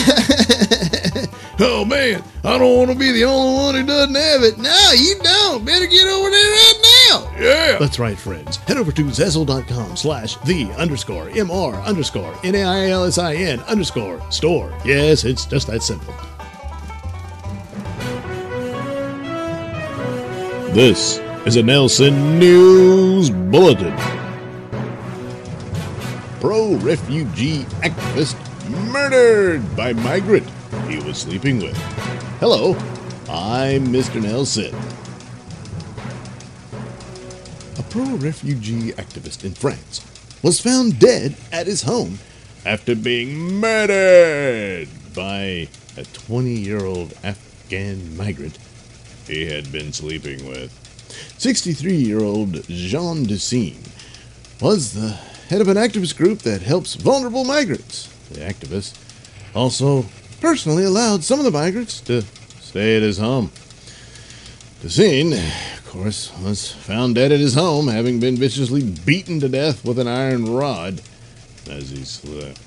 Oh 1.62 1.84
man, 1.84 2.24
I 2.46 2.58
don't 2.58 2.78
want 2.78 2.90
to 2.92 2.98
be 2.98 3.12
the 3.12 3.26
only 3.26 3.54
one 3.54 3.76
who 3.76 3.86
doesn't 3.86 4.16
have 4.16 4.44
it. 4.44 4.58
No, 4.58 4.92
you 4.96 5.16
don't. 5.22 5.66
Better 5.66 5.88
get 5.88 6.08
over 6.08 6.30
there 6.30 6.52
right 6.52 6.82
now. 7.10 7.32
Yeah. 7.38 7.78
That's 7.78 8.00
right, 8.00 8.18
friends. 8.18 8.56
Head 8.56 8.78
over 8.78 8.94
to 8.94 9.04
Zazzle.com 9.04 9.98
slash 9.98 10.38
the 10.46 10.72
underscore 10.78 11.26
MR 11.32 11.84
underscore 11.84 12.34
N-A-I-L-S-I-N 12.46 13.60
underscore 13.62 14.22
store. 14.32 14.74
Yes, 14.86 15.26
it's 15.26 15.46
just 15.46 15.68
that 15.68 15.84
simple. 15.84 16.14
This 20.74 21.18
is 21.48 21.56
a 21.56 21.64
Nailsin 21.64 22.38
News 22.38 23.32
Bulletin. 23.32 23.98
Pro 26.40 26.76
refugee 26.76 27.64
activist 27.82 28.38
murdered 28.92 29.76
by 29.76 29.94
migrant 29.94 30.48
he 30.88 31.00
was 31.00 31.18
sleeping 31.18 31.58
with. 31.58 31.76
Hello, 32.40 32.76
I'm 33.28 33.88
Mr. 33.88 34.22
Nailsin. 34.22 34.76
A 37.80 37.84
pro 37.90 38.06
refugee 38.18 38.92
activist 38.92 39.44
in 39.44 39.56
France 39.56 40.06
was 40.44 40.62
found 40.62 41.00
dead 41.00 41.36
at 41.52 41.66
his 41.66 41.82
home 41.82 42.20
after 42.64 42.96
being 42.96 43.60
murdered 43.60 44.88
by 45.16 45.68
a 45.98 46.04
20 46.14 46.52
year 46.52 46.86
old 46.86 47.16
Afghan 47.24 48.16
migrant 48.16 48.60
he 49.30 49.46
had 49.46 49.72
been 49.72 49.94
sleeping 49.94 50.46
with. 50.48 50.74
63 51.38 51.96
year 51.96 52.22
old 52.22 52.64
Jean 52.64 53.26
Dussine 53.26 53.88
was 54.62 54.94
the 54.94 55.10
head 55.50 55.62
of 55.62 55.68
an 55.68 55.78
activist 55.78 56.18
group 56.18 56.40
that 56.40 56.62
helps 56.62 56.96
vulnerable 56.96 57.46
migrants. 57.46 58.08
The 58.30 58.42
activist 58.42 58.98
also 59.56 60.06
personally 60.42 60.84
allowed 60.84 61.24
some 61.24 61.40
of 61.40 61.46
the 61.46 61.52
migrants 61.52 62.02
to 62.02 62.24
stay 62.60 62.98
at 62.98 63.04
his 63.04 63.18
home. 63.18 63.52
Dussine, 64.82 65.34
of 65.34 65.86
course, 65.88 66.32
was 66.42 66.72
found 66.72 67.16
dead 67.16 67.32
at 67.32 67.40
his 67.40 67.56
home, 67.56 67.88
having 67.88 68.20
been 68.20 68.36
viciously 68.36 68.84
beaten 68.84 69.40
to 69.40 69.50
death 69.50 69.84
with 69.84 70.00
an 70.00 70.08
iron 70.08 70.46
rod 70.46 71.02
as 71.70 71.90
he 71.90 72.04
slept. 72.04 72.62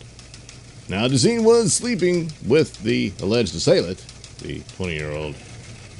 Now, 0.88 1.08
Dussine 1.08 1.44
was 1.44 1.72
sleeping 1.72 2.32
with 2.46 2.82
the 2.82 3.12
alleged 3.20 3.54
assailant, 3.54 4.04
the 4.40 4.60
20 4.76 4.94
year 4.94 5.12
old 5.12 5.34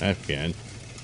Afghan. 0.03 0.55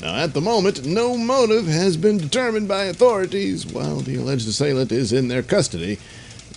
Now, 0.00 0.16
at 0.16 0.34
the 0.34 0.40
moment, 0.40 0.84
no 0.84 1.16
motive 1.16 1.66
has 1.66 1.96
been 1.96 2.18
determined 2.18 2.68
by 2.68 2.84
authorities 2.84 3.66
while 3.66 4.00
the 4.00 4.16
alleged 4.16 4.46
assailant 4.48 4.92
is 4.92 5.12
in 5.12 5.28
their 5.28 5.42
custody 5.42 5.98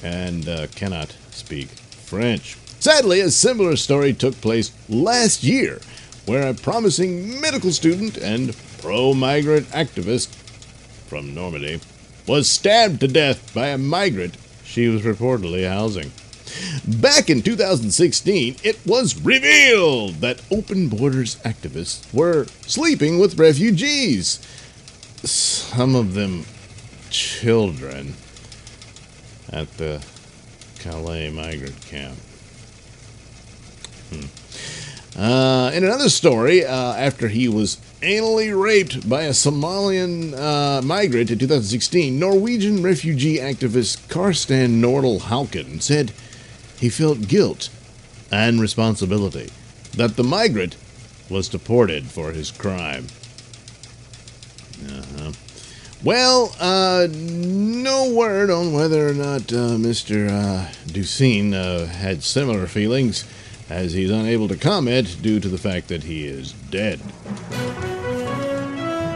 and 0.03 0.47
uh, 0.47 0.67
cannot 0.75 1.15
speak 1.31 1.69
French. 1.69 2.57
Sadly, 2.79 3.19
a 3.21 3.31
similar 3.31 3.75
story 3.75 4.13
took 4.13 4.39
place 4.41 4.71
last 4.89 5.43
year 5.43 5.79
where 6.25 6.47
a 6.47 6.53
promising 6.53 7.39
medical 7.41 7.71
student 7.71 8.17
and 8.17 8.55
pro 8.79 9.13
migrant 9.13 9.67
activist 9.67 10.27
from 11.07 11.33
Normandy 11.33 11.79
was 12.27 12.47
stabbed 12.47 12.99
to 12.99 13.07
death 13.07 13.53
by 13.53 13.67
a 13.67 13.77
migrant 13.77 14.37
she 14.63 14.87
was 14.87 15.01
reportedly 15.01 15.67
housing. 15.67 16.11
Back 16.87 17.29
in 17.29 17.41
2016, 17.41 18.57
it 18.63 18.79
was 18.85 19.19
revealed 19.21 20.15
that 20.15 20.41
open 20.51 20.87
borders 20.89 21.35
activists 21.37 22.11
were 22.13 22.45
sleeping 22.67 23.19
with 23.19 23.39
refugees. 23.39 24.39
Some 25.23 25.95
of 25.95 26.13
them 26.13 26.45
children 27.09 28.15
at 29.51 29.77
the 29.77 30.03
Calais 30.79 31.29
migrant 31.29 31.79
camp. 31.85 32.17
Hmm. 34.09 34.25
Uh, 35.15 35.71
in 35.73 35.83
another 35.83 36.09
story, 36.09 36.65
uh, 36.65 36.93
after 36.93 37.27
he 37.27 37.47
was 37.47 37.77
anally 38.01 38.59
raped 38.59 39.07
by 39.09 39.23
a 39.23 39.31
Somalian 39.31 40.33
uh, 40.33 40.81
migrant 40.81 41.29
in 41.29 41.37
2016, 41.37 42.17
Norwegian 42.17 42.81
refugee 42.81 43.37
activist 43.37 44.07
Karsten 44.07 44.81
Nordal 44.81 45.19
Hauken 45.19 45.81
said 45.81 46.11
he 46.81 46.89
felt 46.89 47.27
guilt 47.27 47.69
and 48.31 48.59
responsibility 48.59 49.49
that 49.95 50.17
the 50.17 50.23
migrant 50.23 50.75
was 51.29 51.47
deported 51.47 52.07
for 52.07 52.31
his 52.31 52.49
crime. 52.49 53.05
Uh-huh. 54.85 55.31
Well, 56.03 56.55
uh, 56.59 57.07
no 57.11 58.11
word 58.11 58.49
on 58.49 58.73
whether 58.73 59.07
or 59.07 59.13
not 59.13 59.53
uh, 59.53 59.77
Mr. 59.77 60.29
Uh, 60.29 60.71
Dussine 60.87 61.53
uh, 61.53 61.85
had 61.85 62.23
similar 62.23 62.65
feelings, 62.65 63.25
as 63.69 63.93
he's 63.93 64.09
unable 64.09 64.47
to 64.47 64.57
comment 64.57 65.21
due 65.21 65.39
to 65.39 65.47
the 65.47 65.59
fact 65.59 65.87
that 65.89 66.03
he 66.03 66.25
is 66.25 66.53
dead. 66.71 66.99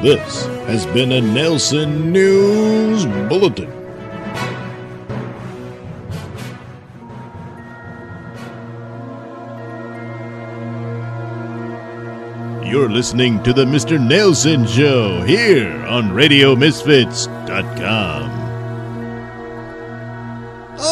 This 0.04 0.46
has 0.68 0.86
been 0.86 1.12
a 1.12 1.20
Nailsin 1.20 2.12
News 2.12 3.06
Bulletin. 3.28 3.85
You're 12.66 12.90
listening 12.90 13.42
to 13.44 13.54
the 13.54 13.64
Mr. 13.64 14.00
Nailsin 14.00 14.68
Show 14.68 15.22
here 15.22 15.72
on 15.86 16.06
RadioMisfits.com. 16.06 18.32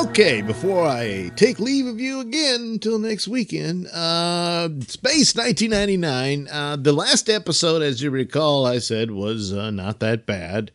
Okay, 0.06 0.44
before 0.44 0.86
I 0.86 1.32
take 1.36 1.60
leave 1.60 1.88
of 1.88 2.00
you 2.00 2.20
again 2.20 2.62
until 2.62 3.00
next 3.00 3.28
weekend, 3.28 3.88
uh, 3.88 4.70
Space 4.82 5.36
1999. 5.36 6.48
Uh, 6.48 6.76
the 6.76 6.94
last 6.94 7.28
episode, 7.28 7.82
as 7.82 8.04
you 8.04 8.12
recall, 8.12 8.68
I 8.68 8.78
said 8.78 9.10
was 9.10 9.52
uh, 9.52 9.72
not 9.72 10.00
that 10.00 10.28
bad. 10.28 10.70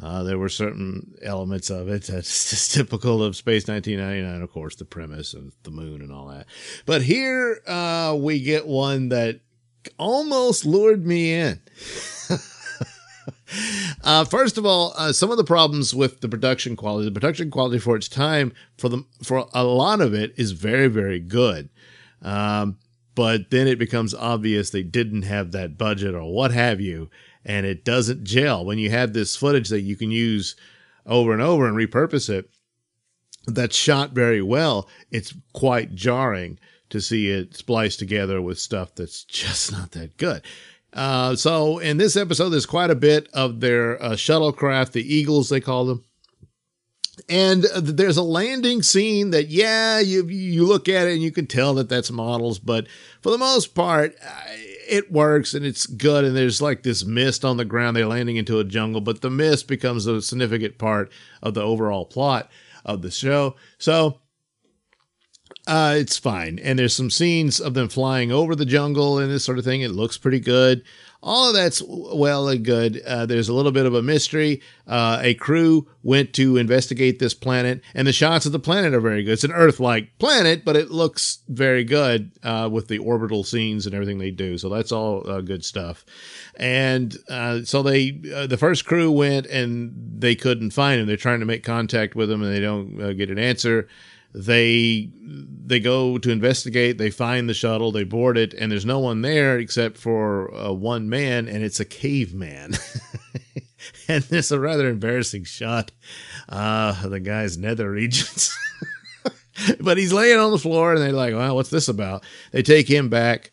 Uh, 0.00 0.22
there 0.22 0.38
were 0.38 0.48
certain 0.48 1.16
elements 1.22 1.70
of 1.70 1.88
it 1.88 2.02
that's 2.04 2.50
just 2.50 2.72
typical 2.72 3.20
of 3.20 3.34
Space 3.34 3.66
1999, 3.66 4.42
of 4.42 4.52
course, 4.52 4.76
the 4.76 4.84
premise 4.84 5.34
of 5.34 5.56
the 5.64 5.72
moon 5.72 6.02
and 6.02 6.12
all 6.12 6.28
that. 6.28 6.46
But 6.86 7.02
here 7.02 7.60
uh, 7.66 8.16
we 8.16 8.40
get 8.40 8.68
one 8.68 9.08
that 9.08 9.40
almost 9.98 10.64
lured 10.64 11.06
me 11.06 11.32
in. 11.34 11.60
uh, 14.04 14.24
first 14.24 14.58
of 14.58 14.66
all, 14.66 14.92
uh, 14.96 15.12
some 15.12 15.30
of 15.30 15.36
the 15.36 15.44
problems 15.44 15.94
with 15.94 16.20
the 16.20 16.28
production 16.28 16.76
quality, 16.76 17.08
the 17.08 17.18
production 17.18 17.50
quality 17.50 17.78
for 17.78 17.96
its 17.96 18.08
time, 18.08 18.52
for 18.76 18.88
the 18.88 19.04
for 19.22 19.48
a 19.54 19.64
lot 19.64 20.00
of 20.00 20.14
it 20.14 20.34
is 20.36 20.52
very 20.52 20.88
very 20.88 21.20
good. 21.20 21.68
Um, 22.22 22.78
but 23.14 23.50
then 23.50 23.66
it 23.66 23.78
becomes 23.78 24.14
obvious 24.14 24.70
they 24.70 24.82
didn't 24.82 25.22
have 25.22 25.52
that 25.52 25.78
budget 25.78 26.14
or 26.14 26.32
what 26.32 26.50
have 26.50 26.80
you, 26.80 27.08
and 27.44 27.64
it 27.64 27.84
doesn't 27.84 28.24
gel 28.24 28.64
when 28.64 28.78
you 28.78 28.90
have 28.90 29.12
this 29.12 29.36
footage 29.36 29.68
that 29.70 29.80
you 29.80 29.96
can 29.96 30.10
use 30.10 30.56
over 31.06 31.32
and 31.32 31.42
over 31.42 31.66
and 31.66 31.76
repurpose 31.76 32.28
it. 32.28 32.50
That's 33.46 33.76
shot 33.76 34.10
very 34.10 34.42
well. 34.42 34.88
It's 35.10 35.32
quite 35.52 35.94
jarring 35.94 36.58
to 36.90 37.00
see 37.00 37.28
it 37.28 37.56
spliced 37.56 37.98
together 37.98 38.40
with 38.40 38.58
stuff 38.58 38.94
that's 38.94 39.24
just 39.24 39.72
not 39.72 39.92
that 39.92 40.16
good. 40.16 40.42
Uh, 40.92 41.36
so 41.36 41.78
in 41.78 41.98
this 41.98 42.16
episode, 42.16 42.50
there's 42.50 42.66
quite 42.66 42.90
a 42.90 42.94
bit 42.94 43.28
of 43.34 43.60
their 43.60 44.02
uh, 44.02 44.12
shuttlecraft, 44.12 44.92
the 44.92 45.14
Eagles 45.14 45.50
they 45.50 45.60
call 45.60 45.84
them, 45.84 46.04
and 47.28 47.64
there's 47.76 48.16
a 48.16 48.22
landing 48.22 48.82
scene 48.82 49.30
that 49.30 49.48
yeah, 49.48 49.98
you 50.00 50.26
you 50.26 50.66
look 50.66 50.88
at 50.88 51.08
it 51.08 51.14
and 51.14 51.22
you 51.22 51.32
can 51.32 51.46
tell 51.46 51.74
that 51.74 51.88
that's 51.88 52.10
models, 52.10 52.58
but 52.58 52.86
for 53.20 53.30
the 53.30 53.38
most 53.38 53.74
part, 53.74 54.14
it 54.88 55.10
works 55.10 55.54
and 55.54 55.64
it's 55.64 55.86
good. 55.86 56.24
And 56.24 56.36
there's 56.36 56.60
like 56.60 56.82
this 56.82 57.04
mist 57.04 57.44
on 57.44 57.56
the 57.56 57.64
ground. 57.64 57.96
They're 57.96 58.06
landing 58.06 58.36
into 58.36 58.58
a 58.58 58.64
jungle, 58.64 59.00
but 59.00 59.22
the 59.22 59.30
mist 59.30 59.66
becomes 59.66 60.06
a 60.06 60.20
significant 60.20 60.78
part 60.78 61.10
of 61.42 61.54
the 61.54 61.62
overall 61.62 62.04
plot 62.04 62.50
of 62.84 63.02
the 63.02 63.10
show. 63.10 63.56
So 63.78 64.20
uh, 65.66 65.96
it's 65.96 66.16
fine. 66.16 66.60
And 66.60 66.78
there's 66.78 66.94
some 66.94 67.10
scenes 67.10 67.60
of 67.60 67.74
them 67.74 67.88
flying 67.88 68.30
over 68.30 68.54
the 68.54 68.64
jungle 68.64 69.18
and 69.18 69.30
this 69.30 69.44
sort 69.44 69.58
of 69.58 69.64
thing. 69.64 69.80
It 69.80 69.90
looks 69.90 70.16
pretty 70.16 70.40
good. 70.40 70.84
All 71.22 71.48
of 71.48 71.54
that's 71.54 71.82
well 71.88 72.48
and 72.48 72.64
good. 72.64 73.02
Uh, 73.04 73.26
there's 73.26 73.48
a 73.48 73.52
little 73.52 73.72
bit 73.72 73.84
of 73.84 73.94
a 73.94 74.02
mystery. 74.02 74.62
Uh, 74.86 75.18
a 75.20 75.34
crew 75.34 75.88
went 76.04 76.32
to 76.34 76.56
investigate 76.56 77.18
this 77.18 77.34
planet, 77.34 77.80
and 77.94 78.06
the 78.06 78.12
shots 78.12 78.46
of 78.46 78.52
the 78.52 78.60
planet 78.60 78.94
are 78.94 79.00
very 79.00 79.24
good. 79.24 79.32
It's 79.32 79.42
an 79.42 79.50
Earth 79.50 79.80
like 79.80 80.16
planet, 80.20 80.64
but 80.64 80.76
it 80.76 80.92
looks 80.92 81.38
very 81.48 81.82
good 81.82 82.30
uh, 82.44 82.68
with 82.70 82.86
the 82.86 82.98
orbital 82.98 83.42
scenes 83.42 83.86
and 83.86 83.94
everything 83.94 84.18
they 84.18 84.30
do. 84.30 84.56
So 84.56 84.68
that's 84.68 84.92
all 84.92 85.28
uh, 85.28 85.40
good 85.40 85.64
stuff. 85.64 86.04
And 86.54 87.16
uh, 87.28 87.62
so 87.64 87.82
they, 87.82 88.20
uh, 88.32 88.46
the 88.46 88.58
first 88.58 88.84
crew 88.84 89.10
went 89.10 89.46
and 89.46 90.20
they 90.20 90.36
couldn't 90.36 90.70
find 90.70 91.00
him. 91.00 91.08
They're 91.08 91.16
trying 91.16 91.40
to 91.40 91.46
make 91.46 91.64
contact 91.64 92.14
with 92.14 92.30
him 92.30 92.42
and 92.42 92.54
they 92.54 92.60
don't 92.60 93.16
get 93.16 93.30
an 93.30 93.38
answer 93.38 93.88
they 94.36 95.10
they 95.18 95.80
go 95.80 96.18
to 96.18 96.30
investigate 96.30 96.98
they 96.98 97.10
find 97.10 97.48
the 97.48 97.54
shuttle 97.54 97.90
they 97.90 98.04
board 98.04 98.36
it 98.36 98.52
and 98.54 98.70
there's 98.70 98.84
no 98.84 98.98
one 98.98 99.22
there 99.22 99.58
except 99.58 99.96
for 99.96 100.54
uh, 100.54 100.70
one 100.70 101.08
man 101.08 101.48
and 101.48 101.64
it's 101.64 101.80
a 101.80 101.84
caveman. 101.84 102.74
And 104.08 104.24
it's 104.30 104.50
a 104.50 104.58
rather 104.58 104.88
embarrassing 104.88 105.44
shot. 105.44 105.90
Uh 106.48 107.08
the 107.08 107.20
guy's 107.20 107.56
nether 107.56 107.90
regions 107.90 108.56
but 109.80 109.96
he's 109.96 110.12
laying 110.12 110.38
on 110.38 110.50
the 110.50 110.58
floor 110.58 110.92
and 110.92 111.02
they're 111.02 111.12
like 111.12 111.34
well 111.34 111.54
what's 111.54 111.70
this 111.70 111.88
about? 111.88 112.24
They 112.52 112.62
take 112.62 112.88
him 112.88 113.08
back 113.08 113.50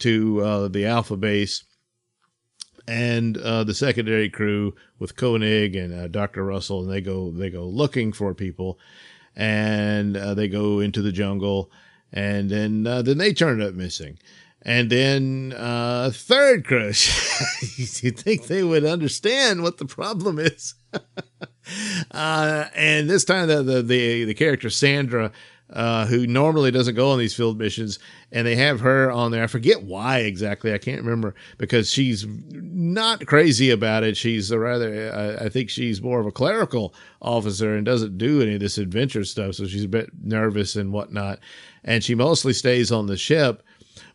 to 0.00 0.40
uh, 0.42 0.68
the 0.68 0.86
Alpha 0.86 1.16
base 1.16 1.64
and 2.88 3.36
uh, 3.38 3.64
the 3.64 3.74
secondary 3.74 4.28
crew 4.28 4.74
with 4.98 5.16
Koenig 5.16 5.74
and 5.76 5.94
uh, 5.94 6.08
Dr. 6.08 6.44
Russell, 6.44 6.82
and 6.82 6.90
they 6.90 7.00
go 7.00 7.30
they 7.30 7.50
go 7.50 7.64
looking 7.66 8.12
for 8.12 8.34
people, 8.34 8.78
and 9.36 10.16
uh, 10.16 10.34
they 10.34 10.48
go 10.48 10.80
into 10.80 11.02
the 11.02 11.12
jungle, 11.12 11.70
and 12.12 12.50
then 12.50 12.86
uh, 12.86 13.02
then 13.02 13.18
they 13.18 13.32
turn 13.32 13.60
up 13.60 13.74
missing. 13.74 14.18
And 14.62 14.90
then 14.90 15.54
uh, 15.56 16.10
third 16.12 16.66
crush, 16.66 17.06
you 17.78 18.10
think 18.10 18.46
they 18.46 18.64
would 18.64 18.84
understand 18.84 19.62
what 19.62 19.78
the 19.78 19.84
problem 19.84 20.40
is? 20.40 20.74
uh, 22.10 22.64
and 22.74 23.08
this 23.08 23.24
time, 23.24 23.46
the, 23.46 23.62
the 23.62 23.82
the 23.82 24.24
the 24.24 24.34
character 24.34 24.70
Sandra 24.70 25.30
uh, 25.70 26.06
who 26.06 26.26
normally 26.26 26.70
doesn't 26.70 26.94
go 26.94 27.10
on 27.10 27.18
these 27.18 27.34
field 27.34 27.58
missions, 27.58 27.98
and 28.30 28.46
they 28.46 28.54
have 28.54 28.80
her 28.80 29.10
on 29.10 29.32
there. 29.32 29.42
I 29.42 29.48
forget 29.48 29.82
why 29.82 30.18
exactly. 30.18 30.72
I 30.72 30.78
can't 30.78 31.02
remember 31.02 31.34
because 31.58 31.90
she's 31.90 32.24
not 32.50 33.26
crazy 33.26 33.70
about 33.70 34.04
it. 34.04 34.16
She's 34.16 34.50
a 34.50 34.58
rather, 34.58 35.12
I, 35.12 35.46
I 35.46 35.48
think 35.48 35.70
she's 35.70 36.00
more 36.00 36.20
of 36.20 36.26
a 36.26 36.32
clerical 36.32 36.94
officer 37.20 37.74
and 37.74 37.84
doesn't 37.84 38.18
do 38.18 38.42
any 38.42 38.54
of 38.54 38.60
this 38.60 38.78
adventure 38.78 39.24
stuff. 39.24 39.56
So 39.56 39.66
she's 39.66 39.84
a 39.84 39.88
bit 39.88 40.10
nervous 40.22 40.76
and 40.76 40.92
whatnot. 40.92 41.40
And 41.82 42.04
she 42.04 42.14
mostly 42.14 42.52
stays 42.52 42.92
on 42.92 43.06
the 43.06 43.16
ship. 43.16 43.62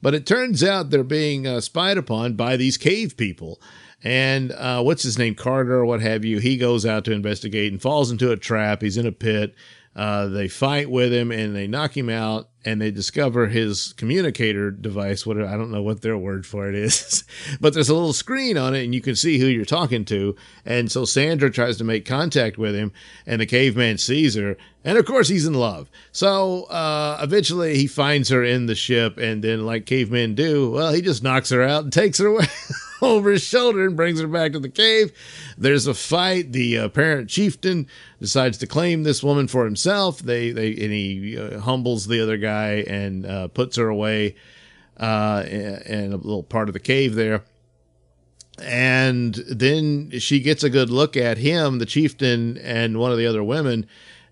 But 0.02 0.16
it 0.16 0.26
turns 0.26 0.64
out 0.64 0.90
they're 0.90 1.04
being 1.04 1.46
uh, 1.46 1.62
spied 1.62 1.98
upon 1.98 2.36
by 2.36 2.58
these 2.58 2.78
cave 2.78 3.18
people. 3.18 3.62
And 4.04 4.52
uh, 4.54 4.82
what's 4.82 5.04
his 5.04 5.20
name, 5.20 5.36
Carter 5.36 5.76
or 5.76 5.86
what 5.86 6.02
have 6.02 6.26
you? 6.26 6.40
He 6.40 6.58
goes 6.58 6.86
out 6.86 7.06
to 7.06 7.12
investigate 7.12 7.72
and 7.72 7.82
falls 7.82 8.10
into 8.10 8.32
a 8.32 8.38
trap. 8.38 8.82
He's 8.82 8.98
in 8.98 9.06
a 9.06 9.12
pit 9.12 9.54
uh, 9.96 10.28
they 10.28 10.48
fight 10.48 10.90
with 10.90 11.12
him 11.12 11.32
and 11.32 11.54
they 11.56 11.68
knock 11.68 11.96
him 11.96 12.10
out 12.10 12.48
and 12.64 12.80
they 12.80 12.92
discover 12.92 13.48
his 13.48 13.94
communicator 13.94 14.72
device. 14.72 15.26
What 15.26 15.42
I 15.42 15.58
don't 15.58 15.72
know 15.72 15.82
what 15.82 16.02
their 16.02 16.18
word 16.18 16.46
for 16.46 16.70
it 16.70 16.76
is, 16.76 17.26
but 17.60 17.74
there's 17.74 17.90
a 17.90 17.94
little 17.94 18.14
screen 18.14 18.58
on 18.58 18.74
it 18.74 18.84
and 18.84 18.96
you 18.96 19.02
can 19.02 19.16
see 19.16 19.38
who 19.38 19.48
you're 19.48 19.66
talking 19.66 20.06
to. 20.06 20.36
And 20.66 20.90
so 20.90 21.04
Sandra 21.04 21.52
tries 21.52 21.78
to 21.78 21.84
make 21.84 22.06
contact 22.06 22.58
with 22.58 22.74
him 22.74 22.94
and 23.26 23.42
the 23.42 23.46
caveman 23.46 23.98
sees 23.98 24.36
her. 24.36 24.56
And 24.86 24.98
of 24.98 25.06
course 25.06 25.28
he's 25.28 25.46
in 25.46 25.56
love. 25.56 25.90
So, 26.12 26.64
uh, 26.66 27.20
eventually 27.22 27.76
he 27.76 27.88
finds 27.88 28.30
her 28.30 28.44
in 28.44 28.68
the 28.68 28.76
ship 28.76 29.18
and 29.18 29.44
then 29.44 29.66
like 29.66 29.86
cavemen 29.86 30.36
do, 30.36 30.72
well, 30.72 30.94
he 30.94 31.02
just 31.02 31.22
knocks 31.22 31.50
her 31.50 31.62
out 31.62 31.84
and 31.84 31.92
takes 31.92 32.20
her 32.20 32.28
away. 32.28 32.46
over 33.12 33.32
his 33.32 33.44
shoulder 33.44 33.86
and 33.86 33.96
brings 33.96 34.20
her 34.20 34.28
back 34.28 34.52
to 34.54 34.60
the 34.60 34.70
cave. 34.70 35.12
There's 35.58 35.88
a 35.88 35.94
fight. 35.94 36.52
The 36.52 36.78
uh, 36.78 36.90
parent 36.90 37.30
chieftain 37.30 37.88
decides 38.20 38.58
to 38.60 38.68
claim 38.68 39.04
this 39.04 39.24
woman 39.24 39.48
for 39.48 39.66
himself. 39.66 40.20
They 40.20 40.52
they 40.52 40.70
and 40.70 40.92
he 40.92 41.38
uh, 41.38 41.60
humbles 41.60 42.08
the 42.08 42.22
other 42.22 42.38
guy 42.38 42.84
and 42.88 43.26
uh, 43.26 43.48
puts 43.48 43.78
her 43.78 43.88
away 43.88 44.36
uh, 44.98 45.44
in 45.48 46.14
a 46.14 46.18
little 46.18 46.44
part 46.44 46.70
of 46.70 46.74
the 46.74 46.80
cave 46.80 47.16
there. 47.16 47.44
And 48.62 49.34
then 49.50 50.12
she 50.20 50.40
gets 50.40 50.64
a 50.64 50.70
good 50.70 50.92
look 50.92 51.18
at 51.18 51.40
him, 51.40 51.80
the 51.80 51.86
chieftain, 51.86 52.58
and 52.60 53.00
one 53.00 53.12
of 53.12 53.18
the 53.18 53.26
other 53.26 53.44
women 53.44 53.88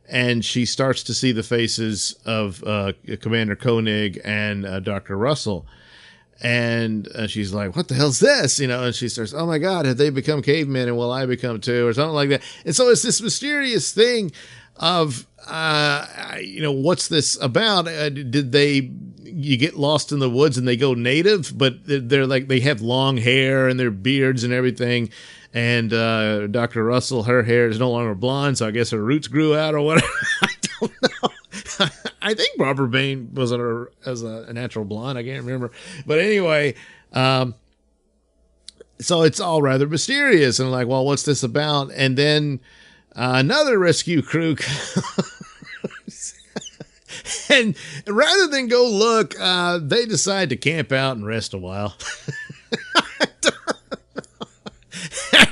and 0.10 0.44
she 0.44 0.66
starts 0.66 1.04
to 1.04 1.14
see 1.14 1.32
the 1.32 1.44
faces 1.44 2.18
of 2.26 2.64
uh, 2.64 2.94
Commander 3.22 3.56
Koenig 3.56 4.20
and 4.26 4.66
uh, 4.66 4.80
Dr. 4.80 5.16
Russell 5.16 5.68
and 6.42 7.08
uh, 7.10 7.28
she's 7.28 7.54
like, 7.54 7.76
"What 7.76 7.88
the 7.88 7.96
hell's 7.96 8.20
this?" 8.20 8.60
You 8.60 8.68
know, 8.68 8.84
and 8.86 8.96
she 8.96 9.10
starts, 9.10 9.34
"Oh 9.34 9.46
my 9.46 9.58
God, 9.58 9.86
have 9.86 9.98
they 9.98 10.10
become 10.10 10.42
cavemen, 10.42 10.88
and 10.88 10.98
will 10.98 11.12
I 11.12 11.26
become 11.26 11.60
too, 11.60 11.88
or 11.88 11.94
something 11.94 12.16
like 12.16 12.30
that?" 12.30 12.42
And 12.66 12.76
so 12.76 12.90
it's 12.90 13.02
this 13.04 13.22
mysterious 13.22 13.92
thing 13.92 14.32
of, 14.78 15.28
uh, 15.48 16.38
you 16.42 16.62
know, 16.62 16.72
what's 16.72 17.08
this 17.08 17.38
about? 17.42 17.88
Uh, 17.88 18.10
did 18.10 18.52
they? 18.52 18.92
You 19.24 19.58
get 19.58 19.78
lost 19.78 20.12
in 20.12 20.20
the 20.20 20.30
woods 20.30 20.58
and 20.58 20.68
they 20.68 20.76
go 20.76 20.96
native, 20.96 21.56
but 21.56 21.86
they're, 21.86 22.00
they're 22.00 22.28
like 22.28 22.48
they 22.48 22.62
have 22.62 22.82
long 22.82 23.18
hair 23.18 23.68
and 23.68 23.80
their 23.80 23.92
beards 23.92 24.44
and 24.44 24.52
everything. 24.52 25.12
And 25.54 25.94
uh, 25.94 26.48
Dr. 26.48 26.84
Russell, 26.84 27.24
her 27.24 27.44
hair 27.44 27.68
is 27.68 27.80
no 27.80 27.90
longer 27.92 28.16
blonde, 28.16 28.58
so 28.58 28.68
I 28.68 28.72
guess 28.72 28.92
her 28.92 29.02
roots 29.04 29.28
grew 29.28 29.56
out 29.56 29.74
or 29.76 29.82
whatever. 29.82 30.08
I 30.42 30.48
don't 30.80 31.02
know. 31.02 31.09
I 32.30 32.36
think 32.36 32.60
Barbara 32.60 32.88
Bain 32.88 33.32
was 33.34 33.52
a, 33.52 33.88
as 34.06 34.22
a, 34.22 34.46
a, 34.48 34.54
natural 34.54 34.86
blonde. 34.86 35.18
I 35.18 35.24
can't 35.24 35.44
remember, 35.44 35.72
but 36.06 36.20
anyway, 36.20 36.76
um, 37.12 37.56
so 39.02 39.24
it's 39.24 39.40
all 39.40 39.64
rather 39.64 39.88
mysterious 39.88 40.60
and 40.60 40.72
like, 40.72 40.88
well, 40.88 41.06
what's 41.06 41.24
this 41.24 41.42
about? 41.42 41.92
And 41.92 42.16
then 42.16 42.60
uh, 43.16 43.34
another 43.38 43.80
rescue 43.80 44.22
crew. 44.22 44.58
and 47.50 47.76
rather 48.06 48.46
than 48.46 48.68
go 48.68 48.88
look, 48.88 49.34
uh, 49.40 49.80
they 49.82 50.06
decide 50.06 50.50
to 50.50 50.56
camp 50.56 50.92
out 50.92 51.18
and 51.18 51.26
rest 51.26 51.56
a 51.56 51.58
while. 51.58 51.96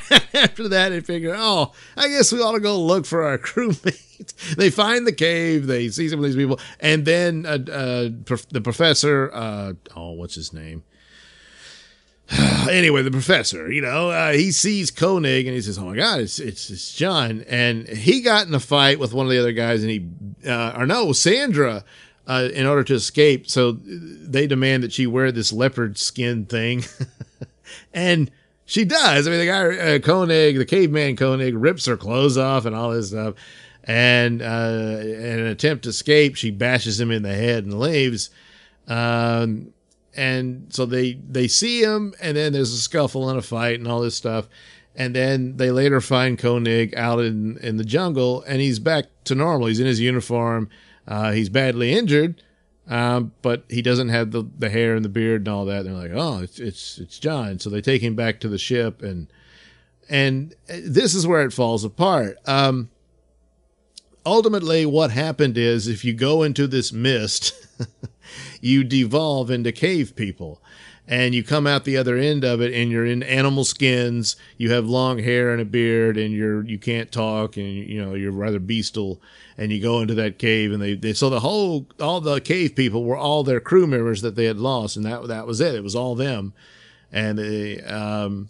After 0.34 0.68
that, 0.70 0.90
they 0.90 1.02
figure, 1.02 1.36
oh, 1.38 1.74
I 1.96 2.08
guess 2.08 2.32
we 2.32 2.42
ought 2.42 2.54
to 2.54 2.60
go 2.60 2.80
look 2.80 3.06
for 3.06 3.24
our 3.24 3.38
crewmate. 3.38 4.56
they 4.56 4.70
find 4.70 5.06
the 5.06 5.14
cave. 5.14 5.68
They 5.68 5.90
see 5.90 6.10
some 6.10 6.20
of 6.20 6.26
these 6.26 6.36
people, 6.36 6.60
and 6.80 7.06
then 7.06 7.46
uh, 7.46 7.72
uh, 7.72 8.10
prof- 8.26 8.50
the 8.50 8.62
professor. 8.62 9.32
Uh, 9.34 9.74
oh, 9.96 10.12
what's 10.12 10.36
his 10.36 10.54
name? 10.54 10.84
anyway, 12.70 13.02
the 13.04 13.12
professor, 13.12 13.72
you 13.72 13.82
know, 13.82 14.10
uh, 14.10 14.34
he 14.34 14.52
sees 14.52 14.92
Koenig 14.92 15.46
and 15.48 15.56
he 15.56 15.62
says, 15.62 15.78
"Oh 15.78 15.86
my 15.86 15.96
God, 15.96 16.20
it's 16.20 16.40
it's 16.40 16.70
it's 16.70 16.94
John!" 16.94 17.46
And 17.48 17.88
he 17.88 18.22
got 18.22 18.48
in 18.48 18.54
a 18.54 18.60
fight 18.60 19.00
with 19.00 19.14
one 19.14 19.26
of 19.26 19.32
the 19.32 19.40
other 19.40 19.54
guys, 19.54 19.82
and 19.82 19.90
he, 19.90 20.06
uh, 20.46 20.74
or 20.76 20.86
no, 20.86 21.14
Sandra, 21.14 21.86
uh, 22.28 22.50
in 22.54 22.66
order 22.66 22.84
to 22.84 22.96
escape. 22.96 23.50
So 23.50 23.78
they 23.82 24.46
demand 24.46 24.84
that 24.84 24.92
she 24.92 25.08
wear 25.08 25.32
this 25.32 25.54
leopard 25.54 25.98
skin 25.98 26.46
thing, 26.46 26.84
and 27.94 28.30
she 28.68 28.86
does. 28.86 29.28
I 29.28 29.32
mean, 29.32 29.40
the 29.40 29.48
guy 29.48 29.96
uh, 29.96 30.00
Koenig, 30.00 30.58
the 30.58 30.66
caveman 30.66 31.16
Koenig, 31.16 31.56
rips 31.56 31.88
her 31.88 31.98
clothes 31.98 32.38
off 32.38 32.66
and 32.66 32.76
all 32.76 32.92
this 32.92 33.08
stuff 33.10 33.34
and 33.88 34.42
uh, 34.42 35.00
in 35.02 35.40
an 35.40 35.48
attempt 35.48 35.84
to 35.84 35.90
escape, 35.90 36.36
she 36.36 36.52
bashes 36.52 37.00
him 37.00 37.10
in 37.10 37.24
the 37.24 37.34
head 37.34 37.64
and 37.64 37.80
leaves. 37.80 38.30
Um, 38.86 39.74
and 40.14 40.68
so 40.70 40.86
they 40.86 41.14
they 41.14 41.48
see 41.48 41.82
him, 41.82 42.14
and 42.22 42.36
then 42.36 42.52
there's 42.52 42.74
a 42.74 42.78
scuffle 42.78 43.30
and 43.30 43.40
a 43.40 43.42
fight 43.42 43.80
and 43.80 43.88
all 43.88 44.02
this 44.02 44.16
stuff. 44.16 44.50
And 44.94 45.16
then 45.16 45.58
they 45.58 45.72
later 45.72 46.02
find 46.02 46.40
Koenig 46.40 46.96
out 46.96 47.20
in, 47.20 47.58
in 47.58 47.78
the 47.78 47.86
jungle, 47.86 48.42
and 48.44 48.60
he's 48.60 48.80
back 48.80 49.06
to 49.26 49.36
normal. 49.36 49.68
He's 49.68 49.80
in 49.80 49.86
his 49.86 50.02
uniform. 50.02 50.70
Uh, 51.08 51.32
he's 51.32 51.50
badly 51.50 51.94
injured, 51.94 52.42
um, 52.90 53.34
but 53.42 53.64
he 53.70 53.82
doesn't 53.82 54.10
have 54.10 54.32
the, 54.32 54.44
the 54.58 54.70
hair 54.70 54.96
and 54.96 55.04
the 55.04 55.10
beard 55.10 55.42
and 55.42 55.48
all 55.48 55.66
that. 55.66 55.86
And 55.86 55.88
they're 55.88 56.10
like, 56.10 56.12
oh, 56.14 56.42
it's 56.42 56.60
it's 56.60 56.98
it's 56.98 57.20
John. 57.20 57.60
So 57.60 57.70
they 57.70 57.82
take 57.82 58.02
him 58.02 58.16
back 58.16 58.40
to 58.42 58.48
the 58.48 58.58
ship, 58.58 59.02
and 59.02 59.28
and 60.10 60.56
this 60.68 61.14
is 61.14 61.28
where 61.28 61.44
it 61.44 61.54
falls 61.54 61.84
apart. 61.84 62.38
Um, 62.46 62.90
ultimately 64.26 64.86
what 64.86 65.12
happened 65.12 65.58
is 65.58 65.88
if 65.88 66.04
you 66.04 66.14
go 66.14 66.44
into 66.44 66.68
this 66.68 66.92
mist, 66.92 67.54
you 68.62 68.84
devolve 68.84 69.50
into 69.50 69.72
cave 69.72 70.16
people 70.16 70.62
and 71.08 71.34
you 71.34 71.44
come 71.44 71.66
out 71.66 71.86
the 71.86 71.98
other 71.98 72.18
end 72.18 72.44
of 72.44 72.62
it 72.62 72.74
and 72.74 72.92
you're 72.92 73.06
in 73.06 73.24
animal 73.24 73.64
skins 73.64 74.36
you 74.58 74.72
have 74.72 74.86
long 74.86 75.20
hair 75.20 75.52
and 75.52 75.62
a 75.62 75.66
beard 75.66 76.18
and 76.18 76.34
you're 76.34 76.64
you 76.66 76.78
can't 76.78 77.12
talk 77.12 77.58
and 77.58 77.66
you 77.66 78.04
know 78.04 78.14
you're 78.14 78.32
rather 78.32 78.60
bestial 78.60 79.22
and 79.58 79.72
you 79.72 79.82
go 79.82 80.02
into 80.02 80.14
that 80.14 80.38
cave 80.38 80.72
and 80.72 80.82
they, 80.82 80.94
they 80.94 81.14
so 81.14 81.30
the 81.30 81.40
whole 81.40 81.88
all 82.00 82.22
the 82.22 82.40
cave 82.40 82.76
people 82.76 83.04
were 83.04 83.18
all 83.18 83.44
their 83.44 83.60
crew 83.60 83.88
members 83.88 84.22
that 84.22 84.36
they 84.36 84.46
had 84.46 84.60
lost 84.60 84.96
and 84.96 85.06
that 85.06 85.28
that 85.28 85.48
was 85.48 85.60
it. 85.60 85.76
It 85.76 85.84
was 85.84 85.96
all 85.96 86.16
them. 86.16 86.54
And 87.12 87.40
they 87.40 87.82
um 87.82 88.50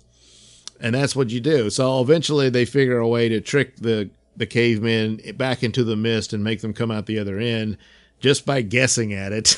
and 0.80 0.94
that's 0.94 1.16
what 1.16 1.30
you 1.30 1.40
do. 1.40 1.70
So 1.70 2.02
eventually 2.02 2.50
they 2.50 2.66
figure 2.66 3.00
a 3.00 3.08
way 3.08 3.30
to 3.30 3.40
trick 3.40 3.78
the 3.78 4.10
the 4.36 4.46
cavemen 4.46 5.22
back 5.36 5.64
into 5.64 5.84
the 5.84 5.96
mist 5.96 6.34
and 6.34 6.44
make 6.44 6.62
them 6.62 6.74
come 6.74 6.92
out 6.92 7.06
the 7.06 7.20
other 7.20 7.40
end 7.40 7.78
just 8.20 8.46
by 8.46 8.62
guessing 8.62 9.14
at 9.14 9.32
it. 9.32 9.56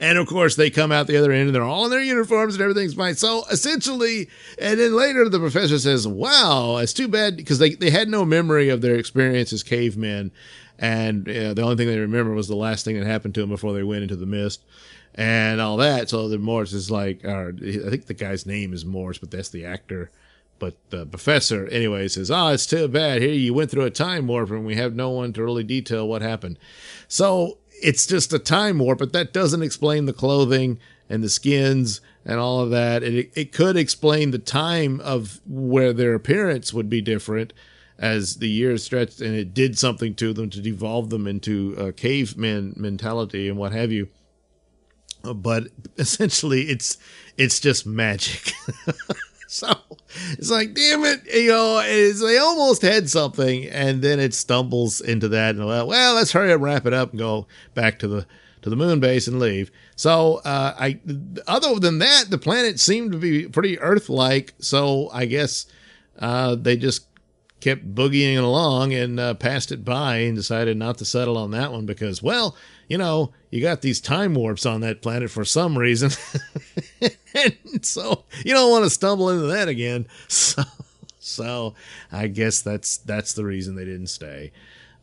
and 0.00 0.18
of 0.18 0.26
course, 0.26 0.56
they 0.56 0.70
come 0.70 0.92
out 0.92 1.06
the 1.06 1.16
other 1.16 1.32
end 1.32 1.46
and 1.46 1.54
they're 1.54 1.62
all 1.62 1.84
in 1.84 1.90
their 1.90 2.02
uniforms 2.02 2.54
and 2.54 2.62
everything's 2.62 2.94
fine. 2.94 3.14
So 3.14 3.44
essentially, 3.50 4.28
and 4.58 4.78
then 4.78 4.94
later 4.94 5.28
the 5.28 5.38
professor 5.38 5.78
says, 5.78 6.06
Wow, 6.06 6.78
it's 6.78 6.92
too 6.92 7.08
bad 7.08 7.36
because 7.36 7.58
they, 7.58 7.70
they 7.70 7.90
had 7.90 8.08
no 8.08 8.24
memory 8.24 8.68
of 8.68 8.80
their 8.80 8.96
experience 8.96 9.52
as 9.52 9.62
cavemen. 9.62 10.32
And 10.78 11.26
the 11.26 11.62
only 11.62 11.76
thing 11.76 11.86
they 11.86 11.98
remember 11.98 12.32
was 12.32 12.48
the 12.48 12.56
last 12.56 12.84
thing 12.84 12.98
that 12.98 13.06
happened 13.06 13.34
to 13.34 13.40
them 13.40 13.50
before 13.50 13.72
they 13.72 13.84
went 13.84 14.02
into 14.02 14.16
the 14.16 14.26
mist 14.26 14.62
and 15.14 15.60
all 15.60 15.76
that. 15.76 16.08
So 16.10 16.28
the 16.28 16.38
Morse 16.38 16.72
is 16.72 16.90
like, 16.90 17.24
I 17.24 17.52
think 17.52 18.06
the 18.06 18.14
guy's 18.14 18.44
name 18.44 18.72
is 18.72 18.84
Morse, 18.84 19.18
but 19.18 19.30
that's 19.30 19.50
the 19.50 19.64
actor 19.64 20.10
but 20.58 20.76
the 20.90 21.04
professor, 21.06 21.66
anyway, 21.66 22.08
says, 22.08 22.30
"Ah, 22.30 22.48
oh, 22.48 22.52
it's 22.52 22.66
too 22.66 22.88
bad. 22.88 23.20
Here 23.20 23.32
you 23.32 23.52
went 23.52 23.70
through 23.70 23.84
a 23.84 23.90
time 23.90 24.26
warp, 24.26 24.50
and 24.50 24.64
we 24.64 24.76
have 24.76 24.94
no 24.94 25.10
one 25.10 25.32
to 25.32 25.42
really 25.42 25.64
detail 25.64 26.06
what 26.06 26.22
happened." 26.22 26.58
So 27.08 27.58
it's 27.84 28.06
just 28.06 28.32
a 28.32 28.38
time 28.38 28.78
warp, 28.78 28.98
but 28.98 29.12
that 29.12 29.32
doesn't 29.32 29.62
explain 29.62 30.06
the 30.06 30.12
clothing 30.12 30.78
and 31.08 31.22
the 31.22 31.28
skins 31.28 32.00
and 32.24 32.40
all 32.40 32.60
of 32.60 32.70
that. 32.70 33.02
It 33.02 33.30
it 33.34 33.52
could 33.52 33.76
explain 33.76 34.30
the 34.30 34.38
time 34.38 35.00
of 35.00 35.40
where 35.46 35.92
their 35.92 36.14
appearance 36.14 36.72
would 36.72 36.88
be 36.88 37.02
different 37.02 37.52
as 37.98 38.36
the 38.36 38.48
years 38.48 38.82
stretched, 38.82 39.20
and 39.20 39.34
it 39.36 39.54
did 39.54 39.78
something 39.78 40.14
to 40.16 40.32
them 40.32 40.50
to 40.50 40.60
devolve 40.60 41.10
them 41.10 41.26
into 41.26 41.74
a 41.78 41.92
caveman 41.92 42.74
mentality 42.76 43.48
and 43.48 43.58
what 43.58 43.72
have 43.72 43.92
you. 43.92 44.08
but 45.34 45.68
essentially 45.98 46.62
it's 46.62 46.96
it's 47.36 47.60
just 47.60 47.86
magic. 47.86 48.52
so 49.58 49.72
it's 50.32 50.50
like, 50.50 50.74
damn 50.74 51.04
it, 51.04 51.20
you 51.32 51.46
know, 51.46 51.80
they 51.80 52.38
almost 52.38 52.82
had 52.82 53.08
something, 53.08 53.66
and 53.68 54.02
then 54.02 54.18
it 54.18 54.34
stumbles 54.34 55.00
into 55.00 55.28
that, 55.28 55.54
and 55.54 55.64
well, 55.64 55.86
let's 55.86 56.32
hurry 56.32 56.52
up, 56.52 56.60
wrap 56.60 56.86
it 56.86 56.92
up, 56.92 57.10
and 57.10 57.20
go 57.20 57.46
back 57.72 58.00
to 58.00 58.08
the 58.08 58.26
to 58.62 58.70
the 58.70 58.74
moon 58.74 58.98
base 58.98 59.28
and 59.28 59.38
leave. 59.38 59.70
So, 59.94 60.40
uh, 60.44 60.74
I 60.76 60.98
other 61.46 61.78
than 61.78 62.00
that, 62.00 62.30
the 62.30 62.38
planet 62.38 62.80
seemed 62.80 63.12
to 63.12 63.18
be 63.18 63.46
pretty 63.46 63.78
Earth-like. 63.78 64.54
So 64.58 65.08
I 65.12 65.26
guess 65.26 65.66
uh, 66.18 66.56
they 66.56 66.76
just 66.76 67.06
kept 67.64 67.94
boogieing 67.94 68.36
along 68.36 68.92
and 68.92 69.18
uh, 69.18 69.32
passed 69.32 69.72
it 69.72 69.86
by 69.86 70.16
and 70.16 70.36
decided 70.36 70.76
not 70.76 70.98
to 70.98 71.04
settle 71.04 71.38
on 71.38 71.50
that 71.52 71.72
one 71.72 71.86
because, 71.86 72.22
well, 72.22 72.54
you 72.88 72.98
know, 72.98 73.32
you 73.50 73.62
got 73.62 73.80
these 73.80 74.02
time 74.02 74.34
warps 74.34 74.66
on 74.66 74.82
that 74.82 75.00
planet 75.00 75.30
for 75.30 75.46
some 75.46 75.78
reason. 75.78 76.10
and 77.34 77.80
so 77.80 78.24
you 78.44 78.52
don't 78.52 78.70
want 78.70 78.84
to 78.84 78.90
stumble 78.90 79.30
into 79.30 79.46
that 79.46 79.68
again. 79.68 80.06
So, 80.28 80.62
so 81.18 81.74
I 82.12 82.26
guess 82.26 82.60
that's 82.60 82.98
that's 82.98 83.32
the 83.32 83.46
reason 83.46 83.76
they 83.76 83.86
didn't 83.86 84.08
stay. 84.08 84.52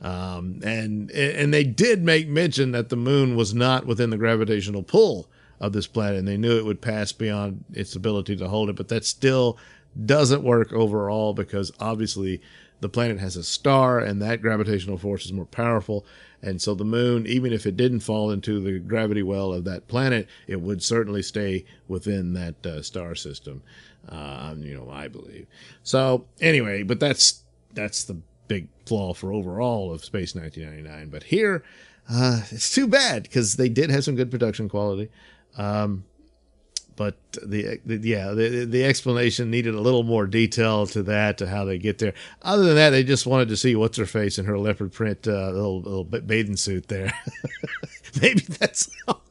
Um, 0.03 0.62
and 0.64 1.09
and 1.09 1.51
they 1.51 1.64
did 1.64 2.03
make 2.03 2.28
mention 2.28 2.74
that 2.74 2.89
the 2.89 2.95
moon 2.95 3.36
was 3.36 3.55
not 3.55 3.88
within 3.88 4.12
the 4.12 4.18
gravitational 4.18 4.84
pull 4.84 5.28
of 5.59 5.74
this 5.74 5.88
planet, 5.88 6.20
and 6.20 6.28
they 6.28 6.38
knew 6.38 6.59
it 6.59 6.66
would 6.66 6.80
pass 6.80 7.12
beyond 7.12 7.66
its 7.74 7.95
ability 7.95 8.36
to 8.36 8.47
hold 8.47 8.70
it. 8.70 8.76
But 8.76 8.89
that 8.89 9.03
still 9.03 9.57
doesn't 10.05 10.43
work 10.43 10.71
overall 10.71 11.33
because 11.33 11.71
obviously 11.79 12.41
the 12.79 12.89
planet 12.89 13.19
has 13.19 13.35
a 13.35 13.43
star 13.43 13.99
and 13.99 14.21
that 14.21 14.41
gravitational 14.41 14.97
force 14.97 15.25
is 15.25 15.33
more 15.33 15.45
powerful. 15.45 16.05
And 16.41 16.61
so 16.61 16.73
the 16.73 16.83
moon, 16.83 17.27
even 17.27 17.53
if 17.53 17.65
it 17.65 17.77
didn't 17.77 17.99
fall 17.99 18.31
into 18.31 18.59
the 18.59 18.79
gravity 18.79 19.21
well 19.21 19.53
of 19.53 19.63
that 19.65 19.87
planet, 19.87 20.27
it 20.47 20.59
would 20.59 20.81
certainly 20.81 21.21
stay 21.21 21.65
within 21.87 22.33
that 22.33 22.65
uh, 22.65 22.81
star 22.81 23.13
system. 23.13 23.61
Uh, 24.09 24.55
you 24.57 24.73
know, 24.73 24.89
I 24.89 25.07
believe. 25.07 25.45
So 25.83 26.25
anyway, 26.39 26.81
but 26.81 26.99
that's 26.99 27.43
that's 27.73 28.03
the 28.03 28.17
big 28.47 28.67
flaw 28.85 29.13
for 29.13 29.31
overall 29.31 29.93
of 29.93 30.03
Space 30.03 30.33
1999. 30.33 31.09
But 31.09 31.23
here, 31.23 31.63
uh, 32.09 32.41
it's 32.49 32.73
too 32.73 32.87
bad 32.87 33.23
because 33.23 33.55
they 33.55 33.69
did 33.69 33.91
have 33.91 34.03
some 34.03 34.15
good 34.15 34.31
production 34.31 34.67
quality. 34.67 35.09
Um, 35.55 36.05
but 36.95 37.15
the, 37.43 37.79
the 37.85 37.97
yeah 37.97 38.31
the 38.31 38.65
the 38.65 38.83
explanation 38.83 39.49
needed 39.49 39.75
a 39.75 39.81
little 39.81 40.03
more 40.03 40.27
detail 40.27 40.85
to 40.87 41.03
that 41.03 41.37
to 41.39 41.47
how 41.47 41.65
they 41.65 41.77
get 41.77 41.99
there. 41.99 42.13
Other 42.41 42.63
than 42.63 42.75
that, 42.75 42.91
they 42.91 43.03
just 43.03 43.25
wanted 43.25 43.49
to 43.49 43.57
see 43.57 43.75
what's 43.75 43.97
her 43.97 44.05
face 44.05 44.37
in 44.37 44.45
her 44.45 44.57
leopard 44.57 44.93
print 44.93 45.27
uh, 45.27 45.51
little 45.51 45.81
little 45.81 46.03
bathing 46.03 46.57
suit 46.57 46.87
there. 46.87 47.13
Maybe 48.21 48.41
that's 48.41 48.89
how 49.07 49.21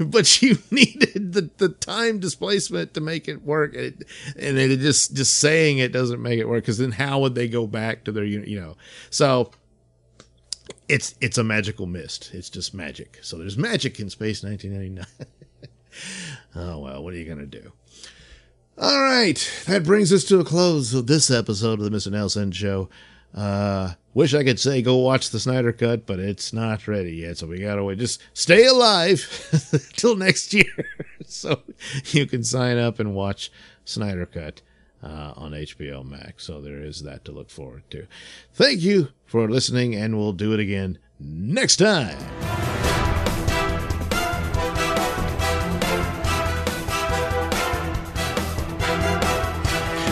but 0.00 0.26
she 0.26 0.58
needed 0.70 1.32
the, 1.32 1.50
the 1.56 1.70
time 1.70 2.18
displacement 2.18 2.94
to 2.94 3.00
make 3.00 3.28
it 3.28 3.42
work 3.42 3.74
and, 3.74 4.04
and 4.38 4.58
it 4.58 4.78
just 4.80 5.14
just 5.14 5.36
saying 5.36 5.78
it 5.78 5.92
doesn't 5.92 6.20
make 6.20 6.38
it 6.38 6.48
work 6.48 6.64
because 6.64 6.78
then 6.78 6.92
how 6.92 7.20
would 7.20 7.34
they 7.34 7.48
go 7.48 7.66
back 7.66 8.04
to 8.04 8.12
their 8.12 8.24
you 8.24 8.60
know? 8.60 8.76
So 9.10 9.50
it's 10.88 11.14
it's 11.20 11.38
a 11.38 11.44
magical 11.44 11.86
mist. 11.86 12.30
It's 12.32 12.50
just 12.50 12.74
magic. 12.74 13.18
So 13.22 13.38
there's 13.38 13.58
magic 13.58 14.00
in 14.00 14.10
space 14.10 14.42
1999 14.42 15.28
oh, 16.54 16.78
well, 16.78 17.02
what 17.02 17.14
are 17.14 17.16
you 17.16 17.24
going 17.24 17.38
to 17.38 17.46
do? 17.46 17.72
All 18.80 19.02
right, 19.02 19.50
that 19.66 19.82
brings 19.82 20.12
us 20.12 20.22
to 20.24 20.38
a 20.38 20.44
close 20.44 20.94
of 20.94 21.08
this 21.08 21.32
episode 21.32 21.80
of 21.80 21.90
the 21.90 21.96
Mr. 21.96 22.12
Nailsin 22.12 22.54
Show. 22.54 22.88
Uh, 23.34 23.94
wish 24.14 24.34
I 24.34 24.44
could 24.44 24.60
say 24.60 24.82
go 24.82 24.96
watch 24.96 25.30
the 25.30 25.40
Snyder 25.40 25.72
Cut, 25.72 26.06
but 26.06 26.20
it's 26.20 26.52
not 26.52 26.86
ready 26.86 27.16
yet, 27.16 27.38
so 27.38 27.48
we 27.48 27.58
gotta 27.58 27.82
wait. 27.82 27.98
Just 27.98 28.22
stay 28.34 28.66
alive 28.66 29.90
till 29.96 30.14
next 30.16 30.54
year, 30.54 30.86
so 31.26 31.60
you 32.06 32.26
can 32.26 32.44
sign 32.44 32.78
up 32.78 33.00
and 33.00 33.14
watch 33.14 33.50
Snyder 33.84 34.26
Cut 34.26 34.62
uh, 35.02 35.32
on 35.36 35.52
HBO 35.52 36.04
Max. 36.04 36.44
So 36.44 36.60
there 36.60 36.80
is 36.80 37.02
that 37.02 37.24
to 37.24 37.32
look 37.32 37.50
forward 37.50 37.82
to. 37.90 38.06
Thank 38.52 38.80
you 38.80 39.08
for 39.26 39.50
listening, 39.50 39.94
and 39.94 40.16
we'll 40.16 40.32
do 40.32 40.52
it 40.54 40.60
again 40.60 40.98
next 41.18 41.76
time. 41.76 42.87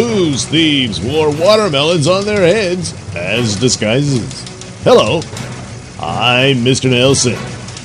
Booze 0.00 0.46
thieves 0.46 0.98
wore 0.98 1.30
watermelons 1.30 2.08
on 2.08 2.24
their 2.24 2.40
heads 2.40 2.94
as 3.14 3.60
disguises. 3.60 4.42
Hello, 4.82 5.16
I'm 6.00 6.64
Mr. 6.64 6.88
Nailsin. 6.88 7.36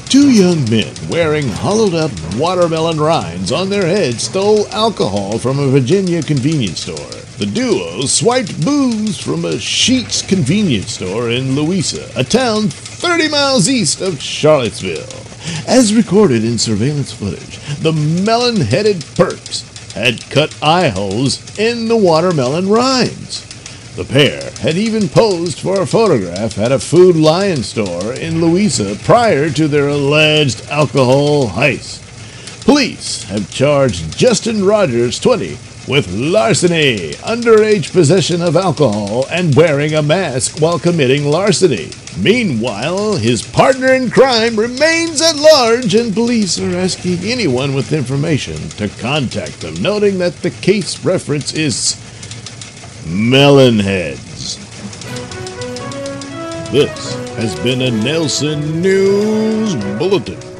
Two 0.09 0.29
young 0.29 0.63
men 0.69 0.93
wearing 1.09 1.49
hollowed 1.49 1.93
up 1.93 2.11
watermelon 2.37 3.01
rinds 3.01 3.51
on 3.51 3.69
their 3.69 3.85
heads 3.85 4.23
stole 4.23 4.65
alcohol 4.69 5.37
from 5.37 5.59
a 5.59 5.67
Virginia 5.67 6.23
convenience 6.23 6.79
store. 6.79 6.95
The 7.37 7.51
duo 7.53 8.05
swiped 8.05 8.63
booze 8.63 9.19
from 9.19 9.43
a 9.43 9.55
Sheetz 9.55 10.25
convenience 10.25 10.93
store 10.93 11.31
in 11.31 11.53
Louisa, 11.53 12.09
a 12.15 12.23
town 12.23 12.69
30 12.69 13.27
miles 13.27 13.67
east 13.67 13.99
of 13.99 14.21
Charlottesville. 14.21 15.03
As 15.67 15.93
recorded 15.93 16.45
in 16.45 16.59
surveillance 16.59 17.11
footage, 17.11 17.59
the 17.79 17.91
melon 17.91 18.61
headed 18.61 19.01
perps 19.17 19.74
had 19.95 20.29
cut 20.29 20.55
eye 20.61 20.89
holes 20.89 21.57
in 21.57 21.87
the 21.87 21.95
watermelon 21.95 22.69
rinds. 22.69 23.43
The 23.95 24.03
pair 24.03 24.51
had 24.59 24.75
even 24.75 25.07
posed 25.07 25.57
for 25.57 25.81
a 25.81 25.87
photograph 25.87 26.57
at 26.57 26.73
a 26.73 26.79
Food 26.79 27.15
Lion 27.15 27.63
store 27.63 28.11
in 28.11 28.41
Louisa 28.41 28.97
prior 29.05 29.49
to 29.51 29.69
their 29.69 29.87
alleged 29.87 30.67
alcohol 30.67 31.47
heist. 31.47 32.01
Police 32.65 33.23
have 33.23 33.49
charged 33.49 34.17
Justin 34.17 34.65
Rogers, 34.65 35.17
20, 35.17 35.57
with 35.87 36.11
larceny, 36.11 37.11
underage 37.23 37.93
possession 37.93 38.41
of 38.41 38.57
alcohol, 38.57 39.25
and 39.29 39.55
wearing 39.55 39.93
a 39.93 40.01
mask 40.01 40.59
while 40.59 40.77
committing 40.77 41.23
larceny. 41.25 41.91
Meanwhile, 42.17 43.17
his 43.17 43.41
partner 43.41 43.93
in 43.93 44.09
crime 44.09 44.55
remains 44.55 45.21
at 45.21 45.35
large, 45.35 45.95
and 45.95 46.13
police 46.13 46.57
are 46.59 46.77
asking 46.77 47.19
anyone 47.19 47.75
with 47.75 47.91
information 47.91 48.55
to 48.77 48.87
contact 48.87 49.59
them, 49.59 49.75
noting 49.81 50.17
that 50.19 50.35
the 50.37 50.51
case 50.51 51.03
reference 51.03 51.53
is 51.53 51.95
Melonheads. 53.05 54.61
This 56.71 57.15
has 57.35 57.53
been 57.59 57.81
a 57.81 57.89
Nailsin 57.89 58.81
News 58.81 59.75
Bulletin. 59.99 60.54